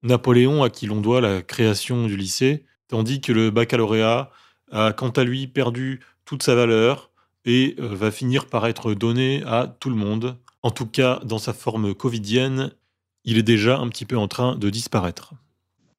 [0.04, 4.32] Napoléon, à qui l'on doit la création du lycée, tandis que le baccalauréat
[4.72, 7.12] a quant à lui perdu toute sa valeur
[7.46, 10.38] et euh, va finir par être donné à tout le monde.
[10.64, 12.72] En tout cas, dans sa forme covidienne,
[13.26, 15.34] il est déjà un petit peu en train de disparaître.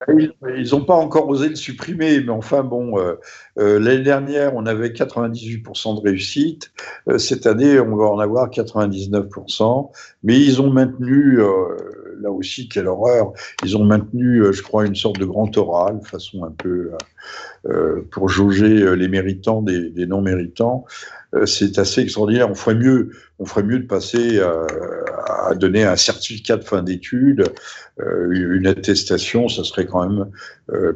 [0.08, 3.14] Ils n'ont pas encore osé le supprimer, mais enfin bon, euh,
[3.58, 6.72] euh, l'année dernière, on avait 98% de réussite.
[7.18, 9.92] cette année, on va en avoir 99%.
[10.24, 11.38] Mais ils ont maintenu,
[12.20, 13.32] là aussi, quelle horreur,
[13.64, 16.90] ils ont maintenu, je crois, une sorte de grand oral, façon un peu
[18.10, 20.84] pour jauger les méritants des, des non-méritants.
[21.34, 22.50] Euh, c'est assez extraordinaire.
[22.50, 24.66] On ferait mieux, on ferait mieux de passer euh,
[25.46, 27.44] à, donner un certificat de fin d'études,
[28.00, 30.30] euh, une attestation, ça serait quand même,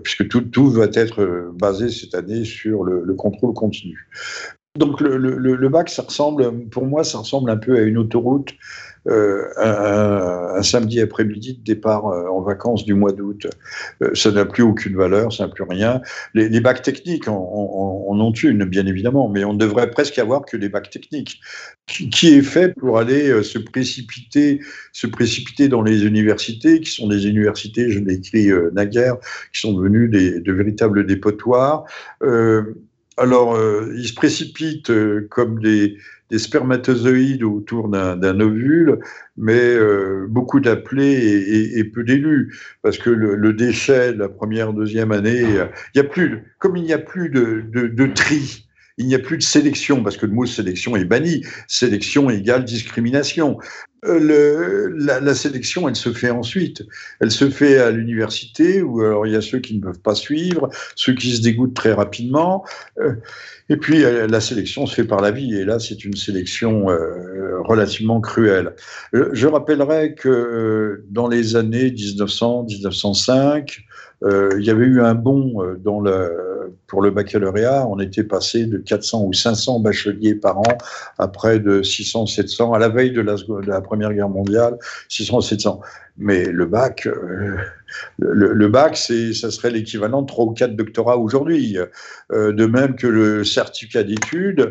[0.03, 4.09] puisque tout, tout va être basé cette année sur le, contrôle continu.
[4.79, 8.53] Donc le, le, bac, ça ressemble, pour moi, ça ressemble un peu à une autoroute
[9.09, 13.47] euh, un, samedi après-midi de départ euh, en vacances du mois d'août.
[14.03, 16.01] Euh, ça n'a plus aucune valeur, ça n'a plus rien.
[16.35, 20.57] Les, bacs techniques en, ont une, bien évidemment, mais on ne devrait presque avoir que
[20.57, 21.41] des bacs techniques.
[21.87, 24.61] Qui, est fait pour aller se précipiter,
[24.93, 29.19] se précipiter dans les universités, qui sont des universités, je l'ai écrit naguère,
[29.53, 31.85] qui sont devenues de véritables dépotoirs.
[33.17, 33.57] alors,
[33.97, 34.91] ils se précipitent
[35.29, 35.97] comme des,
[36.31, 38.99] des spermatozoïdes autour d'un ovule,
[39.37, 45.13] mais euh, beaucoup d'appelés et, peu d'élus, parce que le, déchet de la première, deuxième
[45.13, 45.43] année,
[45.95, 48.67] il y a plus, comme il n'y a plus de, de, tri,
[48.99, 51.45] il n'y a plus de sélection, parce que le mot sélection est banni.
[51.69, 53.59] Sélection égale discrimination.
[54.05, 56.83] Euh, la, sélection, elle se fait ensuite.
[57.21, 60.15] Elle se fait à l'université, où alors il y a ceux qui ne peuvent pas
[60.15, 62.65] suivre, ceux qui se dégoûtent très rapidement.
[62.99, 63.15] Euh,
[63.69, 66.87] et puis euh, la sélection se fait par la vie, et là c'est une sélection
[67.65, 68.75] relativement cruelle.
[69.13, 73.81] Je rappellerai que dans les années 1900-1905,
[74.23, 76.56] il y avait eu un bond dans le,
[76.87, 77.87] pour le baccalauréat.
[77.89, 80.79] On était passé de 400 ou 500 bacheliers par an
[81.19, 84.79] à près de 600-700 à la veille de la, Première Guerre mondiale,
[85.11, 85.81] 600-700.
[86.19, 87.57] Mais le bac, euh,
[88.19, 91.77] le, bac, c'est, ça serait l'équivalent de trois ou quatre doctorats aujourd'hui.
[92.33, 94.71] Euh, de même que le certificat d'études,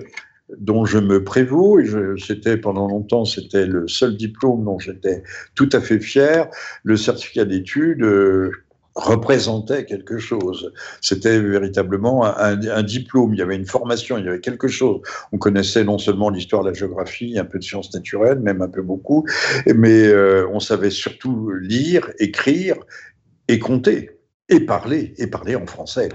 [0.58, 1.88] dont je me prévaux, et
[2.20, 5.24] c'était pendant longtemps, c'était le seul diplôme dont j'étais
[5.56, 6.48] tout à fait fier.
[6.84, 8.52] Le certificat d'études, euh,
[8.96, 10.72] représentait quelque chose.
[11.02, 15.02] C'était véritablement un, diplôme, il y avait une formation, il y avait quelque chose.
[15.34, 18.82] On connaissait non seulement l'histoire, la géographie, un peu de sciences naturelles, même un peu
[18.82, 19.26] beaucoup,
[19.68, 22.78] mais euh, on savait surtout lire, écrire
[23.48, 24.12] et compter
[24.50, 26.10] et parler, et parler en français.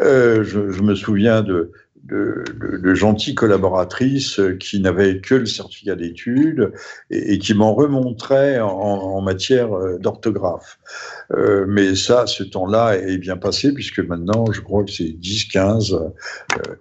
[0.00, 1.72] Euh, je, me souviens de,
[2.04, 6.72] de, gentilles collaboratrices qui n'avaient que le certificat d'études
[7.10, 10.78] et, qui m'en remontraient en, matière d'orthographe.
[11.66, 15.98] mais ça, ce temps-là est bien passé puisque maintenant, je crois que c'est 10, 15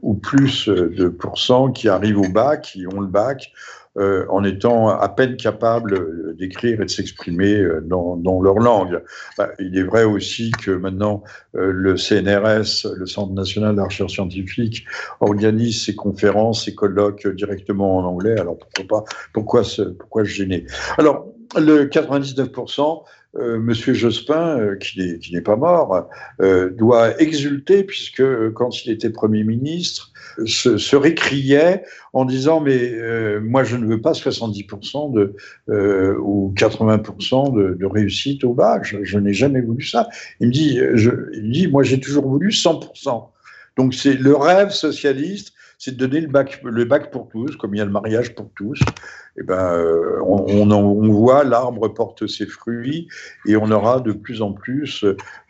[0.02, 3.54] ou plus de pourcents qui arrivent au bac, qui ont le bac
[3.96, 9.04] euh, en étant à peine capables d'écrire et de s'exprimer euh, dans, leur langue.
[9.38, 11.24] Bah, il est vrai aussi que maintenant
[11.56, 14.86] euh, le CNRS, le Centre national de recherche scientifique,
[15.20, 18.40] organise ses conférences, ses colloques directement en anglais.
[18.40, 20.66] Alors pourquoi pas Pourquoi se, pourquoi gêner?
[20.98, 23.04] Alors le 99%.
[23.36, 26.08] Monsieur Jospin, qui n'est pas mort,
[26.40, 30.13] doit exulter puisque quand il était Premier ministre,
[30.46, 35.36] se, récriait en disant mais euh, moi je ne veux pas 70% de,
[35.70, 40.10] euh, ou 80% de, réussite au bac, je, n'ai jamais voulu ça.
[40.40, 43.30] Il me dit, je, il dit moi j'ai toujours voulu 100%.
[43.78, 45.53] Donc c'est le rêve socialiste,
[45.84, 48.34] c'est de donner le bac, le bac pour tous, comme il y a le mariage
[48.36, 48.80] pour tous.
[48.80, 53.10] Et eh ben, euh, on, on, voit l'arbre porte ses fruits
[53.46, 55.04] et on aura de plus en plus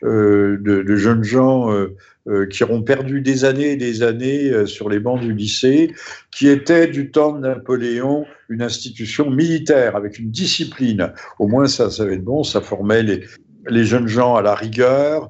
[0.04, 5.00] euh, de, jeunes gens euh, qui auront perdu des années et des années sur les
[5.00, 5.93] bancs du lycée,
[6.32, 11.13] qui était du temps de Napoléon une institution militaire avec une discipline.
[11.38, 13.24] Au moins ça, ça va être bon, ça formait les,
[13.69, 15.30] les jeunes gens à la rigueur.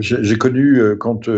[0.00, 1.30] J'ai connu quand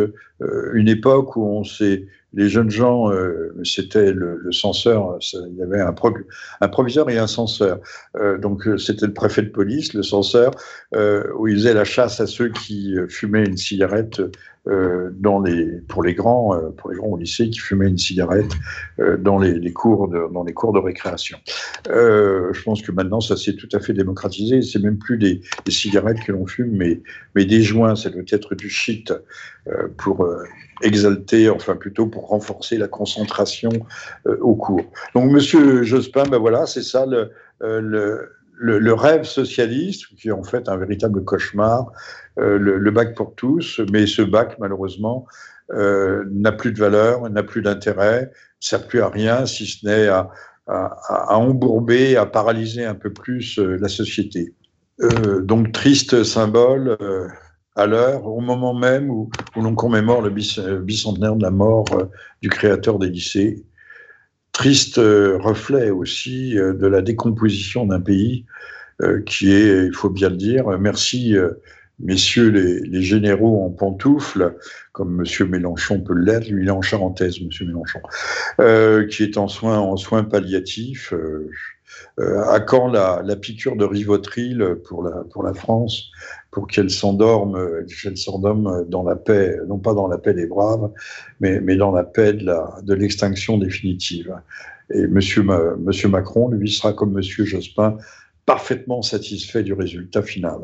[0.72, 5.80] une époque où on s'est les jeunes gens, euh, c'était le, censeur, il y avait
[5.80, 5.92] un,
[6.68, 7.80] proviseur et un censeur.
[8.16, 10.50] Euh, donc c'était le préfet de police, le censeur,
[10.92, 14.20] où il faisait la chasse à ceux qui fumaient une cigarette
[14.68, 17.96] euh, dans les, pour les grands, euh, pour les grands au lycée qui fumaient une
[17.96, 18.52] cigarette
[19.00, 21.38] euh, dans les, cours de, dans les cours de récréation.
[21.87, 24.61] je pense que maintenant ça s'est tout à fait démocratisé.
[24.61, 27.00] C'est même plus des, cigarettes que l'on fume, mais,
[27.35, 27.96] mais des joints.
[27.96, 29.12] Ça doit être du shit
[29.96, 30.28] pour
[30.83, 33.70] exalter, enfin plutôt pour renforcer la concentration
[34.40, 34.85] au cours.
[35.14, 40.68] Donc Monsieur Jospin, ben voilà, c'est ça le le, rêve socialiste, qui est en fait
[40.68, 41.92] un véritable cauchemar,
[42.38, 45.26] euh, le, bac pour tous, mais ce bac, malheureusement,
[45.72, 50.08] euh, n'a plus de valeur, n'a plus d'intérêt, sert plus à rien, si ce n'est
[50.08, 50.30] à,
[51.30, 54.54] embourber, à paralyser un peu plus euh, la société.
[55.42, 56.98] donc, triste symbole
[57.76, 61.86] à l'heure, au moment même où l'on commémore le bicentenaire de la mort
[62.42, 63.64] du créateur des lycées,
[64.58, 68.44] triste euh, reflet aussi euh, de la décomposition d'un pays
[69.02, 71.36] euh, qui est, il faut bien le dire, merci
[72.00, 74.56] messieurs les, généraux en pantoufles,
[74.90, 78.00] comme Monsieur Mélenchon peut l'être, lui il est en charentaise, Monsieur Mélenchon,
[79.08, 81.14] qui est en soins en soins palliatifs.
[82.18, 86.11] À quand la, la, piqûre de Rivotril pour la, pour la France
[86.51, 90.90] pour qu'elle s'endorme, qu'elle s'endorme dans la paix, non pas dans la paix des braves,
[91.40, 94.35] mais, mais dans la paix de l'extinction définitive.
[94.92, 97.98] Et monsieur, monsieur Macron, lui, sera comme monsieur Jospin,
[98.46, 100.59] parfaitement satisfait du résultat final.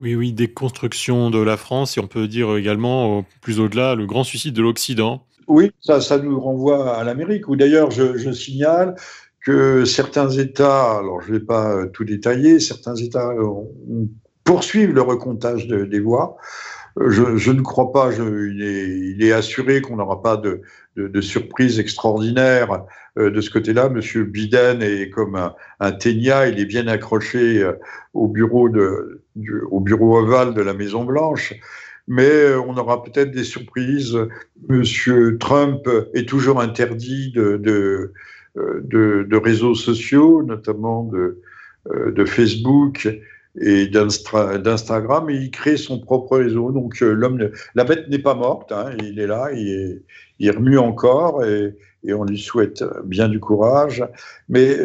[0.00, 4.24] Oui, oui, déconstruction de la France, et on peut dire également, plus au-delà, le grand
[4.24, 5.26] suicide de l'Occident.
[5.48, 8.94] Oui, ça, ça nous renvoie à l'Amérique, où d'ailleurs, je, je signale
[9.44, 13.68] que certains États, alors je ne vais pas tout détailler, certains États ont
[14.44, 16.36] poursuivre le recomptage des voix.
[16.98, 20.62] Euh, je, ne crois pas, il, est, assuré qu'on n'aura pas de,
[20.96, 22.84] de, surprise extraordinaire
[23.18, 23.88] euh, de ce côté-là.
[23.88, 27.74] Monsieur Biden est comme un, un ténia, il est bien accroché euh,
[28.12, 29.22] au bureau, de,
[30.00, 31.54] ovale de la Maison Blanche.
[32.08, 34.18] Mais on aura peut-être des surprises.
[34.68, 38.12] Monsieur Trump est toujours interdit de, de,
[38.82, 41.40] de réseaux sociaux, notamment de,
[41.94, 43.08] de Facebook
[43.58, 46.70] et d'Instagram et il crée son propre réseau.
[46.70, 51.44] Donc euh, l'homme, la bête n'est pas morte, hein, il est là, il, remue encore
[51.44, 51.74] et,
[52.12, 54.04] on lui souhaite bien du courage.
[54.48, 54.76] Mais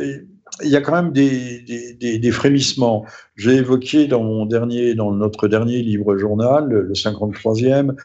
[0.64, 1.62] il y a quand même des,
[2.00, 3.06] des, frémissements.
[3.36, 7.96] J'ai évoqué dans mon dernier, dans notre dernier livre journal, le 53e,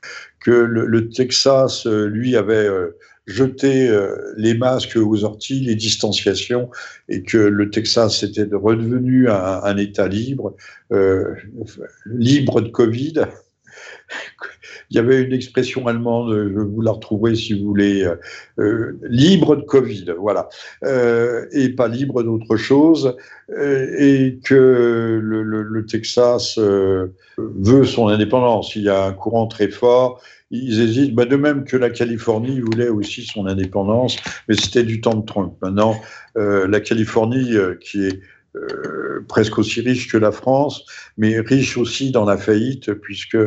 [0.40, 2.96] que le, le Texas, lui, avait euh,
[3.30, 6.70] jeter euh, les masques aux orties, les distanciations,
[7.08, 10.56] et que le Texas était redevenu un, État libre,
[10.92, 11.34] euh,
[12.06, 13.14] libre de Covid.
[14.90, 18.04] Il y avait une expression allemande, vous la retrouverez si vous voulez,
[18.58, 20.48] euh, libre de Covid, voilà,
[21.52, 23.16] et pas libre d'autre chose,
[23.48, 28.74] et que le Texas veut son indépendance.
[28.74, 30.20] Il y a un courant très fort
[30.50, 34.16] ils hésitent, bah, de même que la Californie voulait aussi son indépendance,
[34.48, 35.54] mais c'était du temps de Trump.
[35.62, 36.00] Maintenant,
[36.36, 38.20] euh, la Californie, euh, qui est
[38.56, 40.84] euh, presque aussi riche que la France,
[41.16, 43.38] mais riche aussi dans la faillite, puisque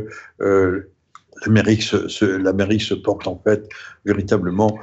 [1.45, 3.67] l'Amérique se, porte en fait
[4.05, 4.79] véritablement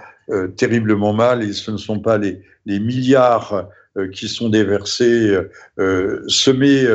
[0.57, 3.69] terriblement mal et ce ne sont pas les, milliards
[4.13, 5.37] qui sont déversés,
[5.79, 6.87] euh, semés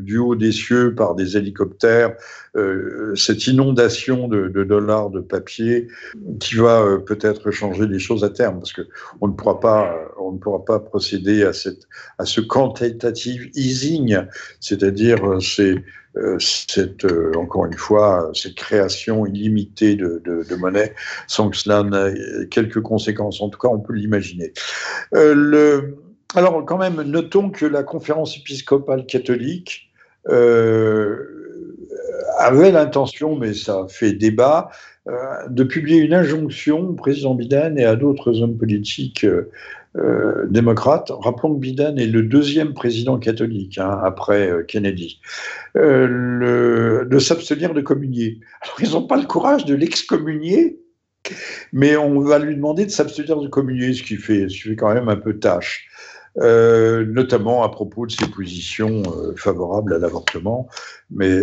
[0.00, 2.14] du haut des cieux par des hélicoptères,
[3.14, 5.88] cette inondation de, dollars de papier
[6.40, 10.38] qui va peut-être changer les choses à terme, parce qu'on ne pourra pas, on ne
[10.38, 11.82] pourra pas procéder à, cette,
[12.18, 14.18] à ce quantitative easing,
[14.60, 15.76] c'est-à-dire c'est
[16.18, 20.94] euh, cette, euh, encore une fois, cette création illimitée de, monnaie
[21.26, 23.40] sans que cela n'ait quelques conséquences.
[23.40, 24.52] En tout cas, on peut l'imaginer.
[25.14, 25.82] Euh,
[26.34, 29.90] alors, quand même, notons que la conférence épiscopale catholique
[32.38, 34.70] avait l'intention, mais ça fait débat,
[35.48, 39.24] de publier une injonction au président Biden et à d'autres hommes politiques
[39.96, 41.10] euh, démocrate.
[41.10, 45.18] Rappelons que Biden est le deuxième président catholique hein, après euh, Kennedy,
[45.76, 48.38] euh, de s'abstenir de communier.
[48.62, 50.78] Alors ils n'ont pas le courage de l'excommunier,
[51.72, 54.76] mais on va lui demander de s'abstenir de communier, ce qui fait, ce qui fait
[54.76, 55.88] quand même un peu tâche.
[56.40, 59.02] Notamment à propos de ses positions
[59.36, 60.68] favorables à l'avortement,
[61.10, 61.42] mais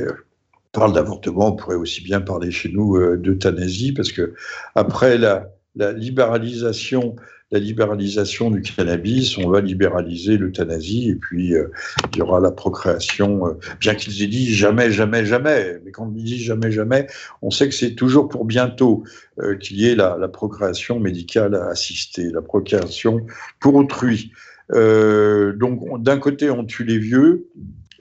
[0.71, 4.33] parle d'avortement, on pourrait aussi bien parler chez nous d'euthanasie, parce que
[4.75, 7.15] après la, libéralisation
[7.51, 11.71] la libéralisation du cannabis, on va libéraliser l'euthanasie et puis euh,
[12.11, 15.79] il y aura la procréation, euh, bien qu'ils aient dit jamais, jamais, jamais.
[15.85, 17.07] Mais quand on dit jamais, jamais,
[17.41, 19.03] on sait que c'est toujours pour bientôt
[19.39, 23.25] euh, qu'il y ait la, la, procréation médicale assistée, la procréation
[23.59, 24.31] pour autrui.
[24.71, 27.47] Donc d'un côté, on tue les vieux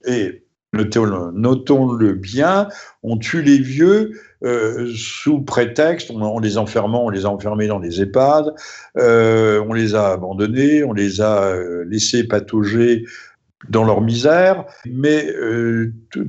[0.06, 0.44] et
[0.74, 2.68] notons-le bien,
[3.02, 4.12] on tue les vieux
[4.44, 8.54] euh, sous prétexte, en les enfermant, on les a enfermés dans les EHPAD,
[8.98, 13.04] euh, on les a abandonnés, on les a euh, laissés patauger
[13.70, 15.26] dans leur misère, mais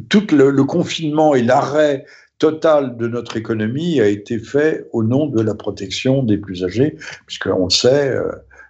[0.10, 2.06] tout le, confinement et l'arrêt
[2.38, 6.96] total de notre économie a été fait au nom de la protection des plus âgés,
[7.26, 8.16] puisqu'on sait,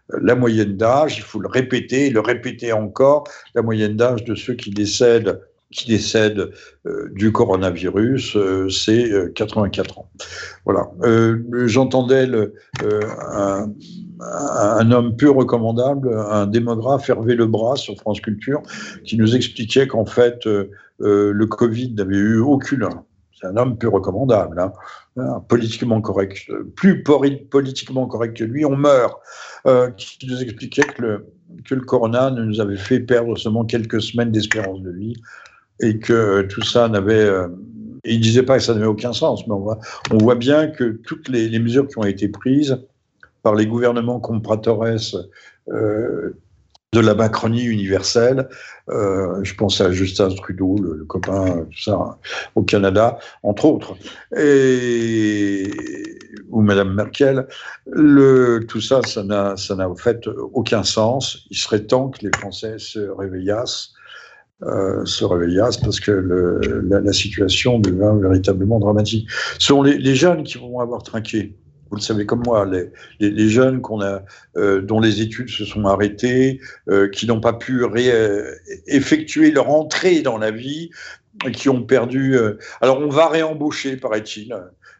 [0.09, 4.53] la moyenne d'âge, il faut le répéter, le répéter encore, la moyenne d'âge de ceux
[4.53, 5.39] qui décèdent
[5.71, 6.51] qui décède
[6.85, 10.09] euh, du coronavirus, euh, c'est 84 euh, ans.
[10.65, 10.89] Voilà.
[11.67, 12.27] J'entendais
[12.83, 13.71] un,
[14.19, 18.61] un, homme peu recommandable, un démographe, Hervé Lebras, sur France Culture,
[19.03, 20.47] qui nous expliquait qu'en fait,
[20.99, 22.87] le Covid n'avait eu aucune.
[23.39, 24.71] C'est un homme peu recommandable, hein,
[25.17, 26.37] hein, politiquement correct.
[26.75, 29.19] Plus politiquement correct que lui, on meurt.
[29.97, 31.25] qui nous expliquait que le,
[31.63, 35.15] que le corona nous avait fait perdre seulement quelques semaines d'espérance de vie
[35.81, 37.13] et que tout ça n'avait.
[37.13, 37.47] Euh,
[38.03, 39.79] il ne disait pas que ça n'avait aucun sens, mais on voit,
[40.11, 42.77] on voit bien que toutes les, mesures qui ont été prises
[43.41, 44.85] par les gouvernements compratores
[45.69, 46.37] euh,
[46.95, 48.47] de la Macronie universelle,
[48.89, 52.17] euh, je pense à Justin Trudeau, le, copain, tout ça,
[52.55, 53.95] au Canada, entre autres,
[56.49, 57.47] ou Madame Merkel,
[58.67, 59.55] tout ça, ça n'a,
[59.89, 61.45] en fait aucun sens.
[61.51, 63.95] Il serait temps que les Français se réveillassent
[64.63, 65.25] euh, se
[65.83, 69.27] parce que la, situation devient véritablement dramatique.
[69.59, 71.55] Ce sont les, jeunes qui vont avoir trinqué.
[71.89, 72.67] Vous le savez comme moi,
[73.19, 74.23] les, jeunes qu'on a,
[74.57, 76.59] euh, dont les études se sont arrêtées,
[76.89, 77.83] euh, qui n'ont pas pu
[78.87, 80.89] effectuer leur entrée dans la vie,
[81.53, 82.37] qui ont perdu.
[82.81, 84.55] alors on va réembaucher, paraît-il,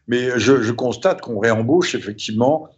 [0.06, 2.68] mais je constate qu'on réembauche effectivement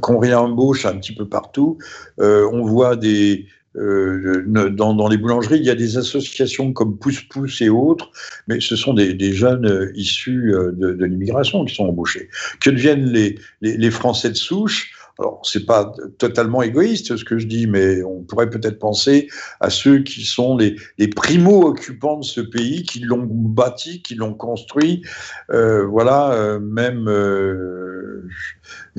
[0.00, 1.78] qu'on réembauche un petit peu partout.
[2.18, 3.46] on voit des,
[3.76, 8.10] euh, dans, les boulangeries, il y a des associations comme Pousse Pousse et autres,
[8.48, 12.28] mais ce sont des, jeunes euh, issus euh, de, l'immigration qui sont embauchés.
[12.60, 17.46] Que deviennent les, les, Français de souche alors, c'est pas totalement égoïste ce que je
[17.46, 19.28] dis, mais on pourrait peut-être penser
[19.60, 20.76] à ceux qui sont les,
[21.08, 25.02] primo-occupants de ce pays, qui l'ont bâti, qui l'ont construit.
[25.48, 27.08] voilà, même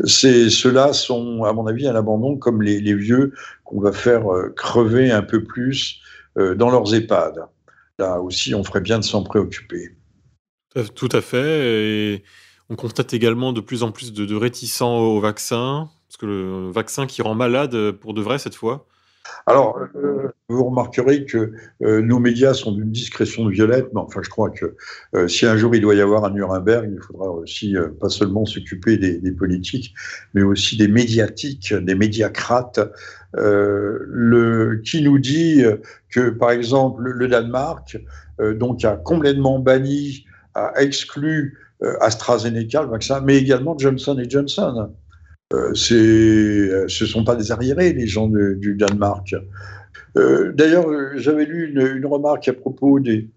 [0.05, 5.11] ceux-là sont, à mon avis, à l'abandon, comme les, vieux qu'on va faire euh, crever
[5.11, 5.99] un peu plus
[6.37, 7.45] euh, dans leurs EHPAD.
[7.99, 9.95] Là aussi, on ferait bien de s'en préoccuper.
[10.95, 12.15] Tout à fait.
[12.15, 12.23] Et
[12.69, 17.05] on constate également de plus en plus de, réticents au vaccin, parce que le vaccin
[17.05, 18.87] qui rend malade pour de vrai cette fois.
[19.45, 21.51] Alors, euh, vous remarquerez que
[21.81, 24.75] euh, nos médias sont d'une discrétion violette, mais enfin, je crois que
[25.15, 28.45] euh, si un jour il doit y avoir un Nuremberg, il faudra aussi pas seulement
[28.45, 29.93] s'occuper des, politiques,
[30.33, 32.79] mais aussi des médiatiques, des médiacrates,
[33.35, 35.63] qui nous dit
[36.09, 37.97] que, par exemple, le Danemark,
[38.55, 41.57] donc, a complètement banni, a exclu
[42.01, 44.89] AstraZeneca, le vaccin, mais également Johnson Johnson.
[45.53, 49.33] Euh, euh, ce ne sont pas des arriérés, les gens du Danemark.
[50.17, 53.29] Euh, d'ailleurs, j'avais lu une, remarque à propos des,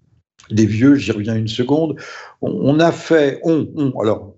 [0.50, 1.96] vieux, j'y reviens une seconde.
[2.42, 4.34] On, a fait, on, on alors,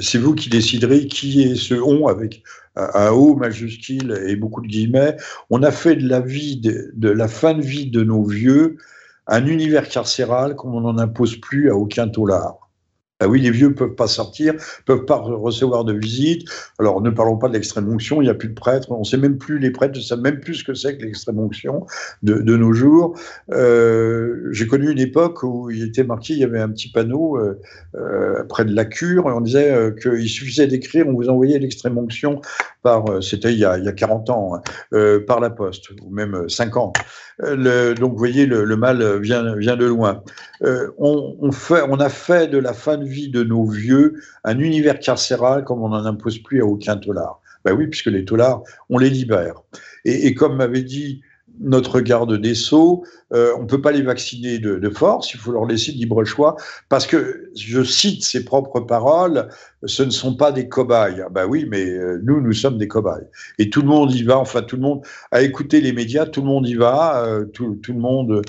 [0.00, 2.42] c'est vous qui déciderez qui est ce on avec
[2.74, 5.16] un O majuscule et beaucoup de guillemets.
[5.50, 8.78] On a fait de la vie, de la fin de vie de nos vieux
[9.28, 12.65] un univers carcéral comme on n'en impose plus à aucun taulard.
[13.18, 14.54] Ah oui, les vieux peuvent pas sortir,
[14.84, 16.46] peuvent pas recevoir de visite.
[16.78, 18.92] Alors, ne parlons pas de l'extrême onction, il n'y a plus de prêtres.
[18.92, 21.38] On sait même plus, les prêtres ne savent même plus ce que c'est que l'extrême
[21.38, 21.86] onction
[22.22, 23.18] de, nos jours.
[23.52, 27.38] Euh, J'ai connu une époque où il était marqué, il y avait un petit panneau
[27.38, 27.58] euh,
[27.94, 31.58] euh, près de la cure, et on disait euh, qu'il suffisait d'écrire, on vous envoyait
[31.58, 32.42] l'extrême onction
[32.82, 34.60] par, euh, c'était il y a 40 ans,
[34.92, 36.98] hein, par la poste, ou même 50.
[37.38, 40.22] Le, donc, vous voyez, le, mal vient, vient de loin.
[40.62, 44.14] On, on, fait, on a fait de la fin de vie de nos vieux
[44.44, 47.40] un univers carcéral comme on n'en impose plus à aucun tolard.
[47.64, 49.60] Ben oui, puisque les tolards, on les libère.
[50.04, 51.20] Et comme m'avait dit
[51.60, 55.52] notre garde des Sceaux, euh, on ne peut pas les vacciner de, force, il faut
[55.52, 56.56] leur laisser libre choix,
[56.88, 59.48] parce que, je cite ses propres paroles,
[59.84, 61.22] ce ne sont pas des cobayes.
[61.24, 63.26] Ah ben oui, mais euh, nous, nous sommes des cobayes.
[63.58, 66.42] Et tout le monde y va, enfin tout le monde a écouté les médias, tout
[66.42, 68.42] le monde y va, euh, tout, le monde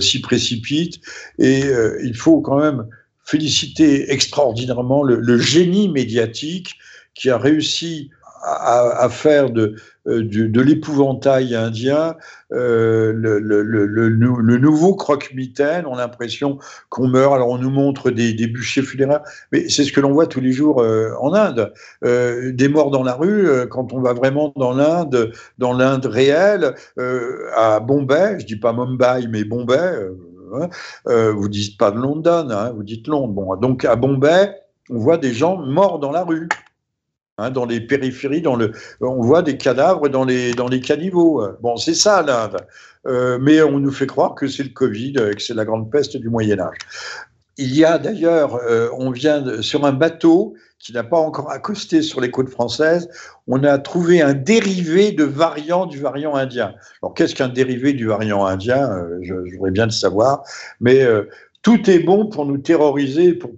[0.00, 1.00] s'y précipite,
[1.38, 1.62] et
[2.02, 2.86] il faut quand même
[3.24, 6.74] féliciter extraordinairement le, génie médiatique
[7.14, 8.10] qui a réussi
[8.42, 9.74] à, faire de,
[10.06, 10.22] euh,
[10.62, 12.16] l'épouvantail indien
[12.52, 15.84] euh, le, nouveau croque-mitaine.
[15.86, 17.34] On a l'impression qu'on meurt.
[17.34, 19.22] Alors on nous montre des, bûchers funéraires,
[19.52, 21.72] mais c'est ce que l'on voit tous les jours euh, en Inde.
[22.02, 26.74] des morts dans la rue, quand on va vraiment dans l'Inde, dans l'Inde réelle,
[27.54, 30.10] à Bombay, je dis pas Mumbai, mais Bombay
[30.52, 30.68] Hein.
[31.32, 33.32] Vous dites pas de London, hein, vous dites Londres.
[33.32, 34.52] Bon, donc à Bombay,
[34.90, 36.48] on voit des gens morts dans la rue.
[37.40, 41.42] Hein, dans les périphéries, on voit des cadavres dans les, dans caniveaux.
[41.62, 42.58] Bon, c'est ça l'Inde.
[43.06, 46.16] Euh, mais on nous fait croire que c'est le Covid, que c'est la grande peste
[46.16, 46.76] du Moyen Âge.
[47.56, 52.00] Il y a d'ailleurs, euh, on vient sur un bateau qui n'a pas encore accosté
[52.00, 53.10] sur les côtes françaises,
[53.46, 56.74] on a trouvé un dérivé de variant du variant indien.
[57.02, 58.90] Alors qu'est-ce qu'un dérivé du variant indien?
[58.90, 60.42] Euh, Je voudrais bien le savoir,
[60.80, 61.24] mais euh,
[61.62, 63.50] tout est bon pour nous terroriser, pour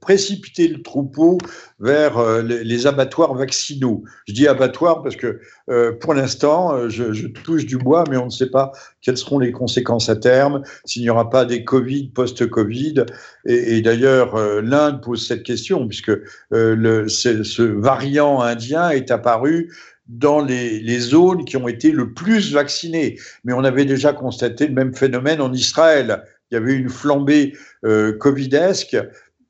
[0.00, 1.38] précipiter le troupeau
[1.80, 4.04] vers euh, les, abattoirs vaccinaux.
[4.28, 8.26] Je dis abattoirs parce que euh, pour l'instant, euh, je, touche du bois, mais on
[8.26, 12.10] ne sait pas quelles seront les conséquences à terme, s'il n'y aura pas des Covid,
[12.10, 13.06] post-Covid.
[13.44, 16.12] Et, d'ailleurs, l'Inde pose cette question, puisque
[16.50, 19.70] ce variant indien est apparu
[20.08, 23.18] dans les, zones qui ont été le plus vaccinées.
[23.44, 27.56] Mais on avait déjà constaté le même phénomène en Israël il y avait une flambée
[27.84, 28.96] euh, covidesque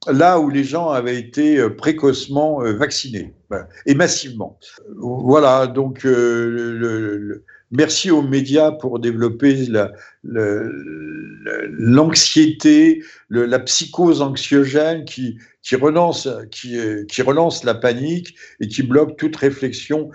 [0.07, 3.35] là où les gens avaient été euh, précocement euh, vaccinés
[3.87, 4.59] et massivement.
[4.97, 6.07] Voilà, donc
[7.71, 9.67] merci aux médias pour développer
[11.79, 15.39] l'anxiété, la, psychose anxiogène qui
[15.73, 16.27] relance
[17.65, 20.11] la panique et qui bloque toute réflexion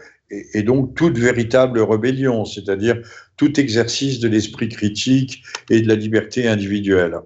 [0.54, 3.02] et, donc toute véritable rébellion, c'est-à-dire
[3.38, 7.20] tout exercice de l'esprit critique et de la liberté individuelle.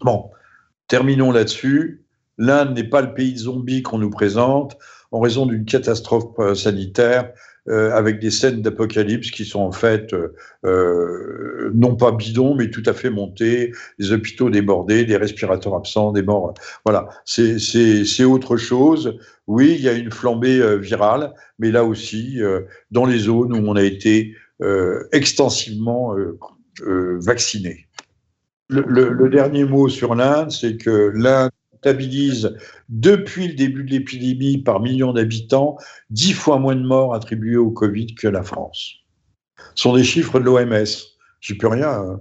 [0.00, 0.30] Bon,
[0.88, 2.04] terminons là-dessus.
[2.38, 4.76] L'Inde n'est pas le pays de zombies qu'on nous présente
[5.10, 7.32] en raison d'une catastrophe euh, sanitaire
[7.68, 10.34] euh, avec des scènes d'apocalypse qui sont en fait euh,
[10.64, 16.10] euh, non pas bidons, mais tout à fait montées, des hôpitaux débordés, des respirateurs absents,
[16.10, 16.54] des morts.
[16.84, 19.16] Voilà, c'est autre chose.
[19.46, 22.40] Oui, il y a une flambée virale, mais là aussi,
[22.90, 24.34] dans les zones où on a été
[25.12, 26.16] extensivement
[26.80, 27.86] vacciné.
[28.68, 31.50] Le, le, dernier mot sur l'Inde, c'est que l'Inde
[31.82, 32.56] comptabilise
[32.88, 35.76] depuis le début de l'épidémie par million d'habitants
[36.10, 38.94] dix fois moins de morts attribués au Covid que la France.
[39.74, 40.84] Ce sont des chiffres de l'OMS.
[41.40, 41.90] J'y peux rien.
[41.90, 42.20] Hein.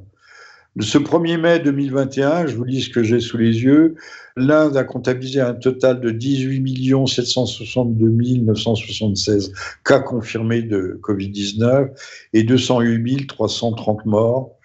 [0.79, 3.95] Ce 1er mai 2021, je vous lis ce que j'ai sous les yeux,
[4.37, 8.09] l'Inde a comptabilisé un total de 18 762
[8.43, 9.51] 976
[9.83, 11.89] cas confirmés de Covid-19
[12.33, 14.57] et 208 330 morts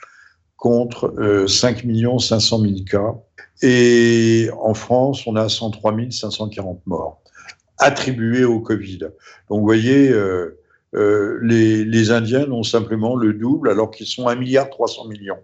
[0.56, 1.84] contre 5
[2.20, 3.14] 500 000 cas.
[3.62, 7.22] Et en France, on a 103 540 morts
[7.78, 8.98] attribués au Covid.
[8.98, 10.58] Donc vous voyez, euh,
[10.94, 15.38] euh, les, les, Indiens ont simplement le double alors qu'ils sont 1,3 milliard.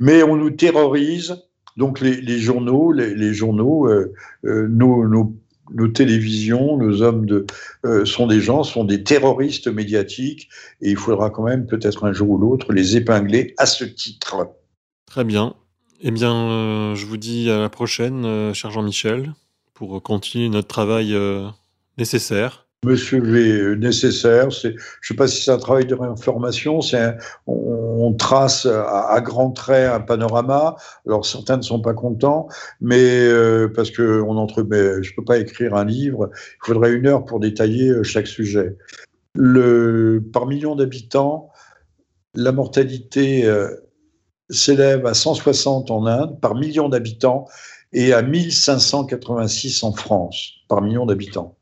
[0.00, 1.36] Mais on nous terrorise,
[1.76, 4.12] donc les, journaux, les, journaux, euh,
[4.42, 7.44] nos, télévisions, nos hommes
[8.04, 10.48] sont des gens, sont des terroristes médiatiques,
[10.80, 14.48] et il faudra quand même peut-être un jour ou l'autre les épingler à ce titre.
[15.06, 15.54] Très bien.
[16.04, 19.34] Eh bien, euh, je vous dis à la prochaine, euh, cher Jean-Michel,
[19.72, 21.46] pour continuer notre travail euh,
[21.96, 22.66] nécessaire.
[22.84, 24.50] Monsieur V nécessaire.
[24.50, 26.80] je ne sais pas si c'est un travail de réinformation,
[27.46, 30.74] on, trace à, grands traits un panorama.
[31.06, 32.48] Alors certains ne sont pas contents,
[32.80, 33.28] mais
[33.76, 36.30] parce que on entre, je peux pas écrire un livre.
[36.34, 38.76] Il faudrait une heure pour détailler chaque sujet.
[39.36, 41.50] Par million d'habitants,
[42.34, 43.48] la mortalité
[44.52, 47.46] s'élève à 160 en Inde par million d'habitants
[47.92, 51.56] et à 1586 en France par million d'habitants.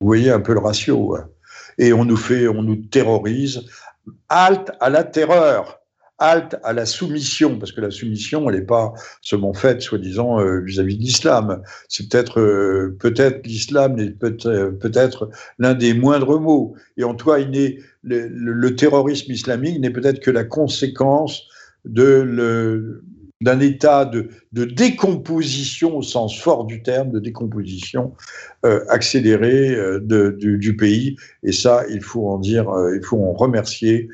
[0.00, 1.16] Vous voyez un peu le ratio.
[1.16, 1.28] Hein.
[1.78, 3.64] Et on nous fait, on nous terrorise.
[4.28, 5.80] Halte à la terreur,
[6.18, 10.60] halte à la soumission, parce que la soumission, elle n'est pas seulement faite, soi-disant, euh,
[10.60, 11.62] vis-à-vis de l'islam.
[11.88, 16.74] C'est peut-être, euh, peut-être l'islam est euh, peut-être l'un des moindres mots.
[16.96, 21.48] Et en toi, il n'est, le, terrorisme islamique n'est peut-être que la conséquence
[21.86, 28.14] d'un état de, décomposition au sens fort du terme, de décomposition
[28.64, 30.00] euh, accélérée euh,
[30.36, 31.16] du, pays.
[31.42, 34.08] Et ça, il faut en dire, euh, il faut en remercier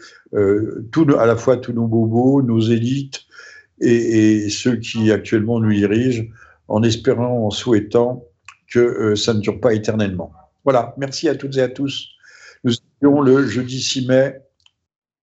[0.92, 3.20] tout, à la fois tous nos bobos, nos élites
[3.80, 6.24] et, ceux qui actuellement nous dirigent,
[6.68, 8.24] en espérant, en souhaitant
[8.72, 10.32] que ça ne dure pas éternellement.
[10.64, 12.08] Voilà, merci à toutes et à tous.
[12.64, 14.40] Nous étions le jeudi 6 mai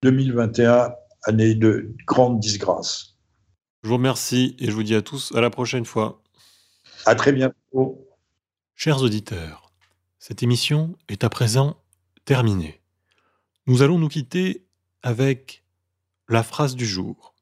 [0.03, 0.93] 2021,
[1.23, 3.17] année de grande disgrâce.
[3.83, 6.21] Je vous remercie et je vous dis à tous à la prochaine fois.
[7.05, 8.07] À très bientôt.
[8.75, 9.71] Chers auditeurs,
[10.19, 11.81] cette émission est à présent
[12.25, 12.81] terminée.
[13.67, 14.65] Nous allons nous quitter
[15.03, 15.63] avec
[16.27, 17.35] la phrase du jour.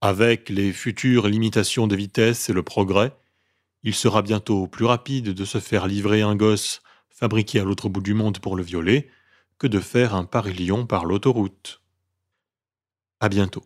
[0.00, 3.16] Avec les futures limitations de vitesse et le progrès,
[3.82, 8.00] il sera bientôt plus rapide de se faire livrer un gosse fabriqué à l'autre bout
[8.00, 9.08] du monde pour le violer
[9.58, 11.80] que de faire un Paris-Lyon par l'autoroute.
[13.20, 13.62] À bientôt.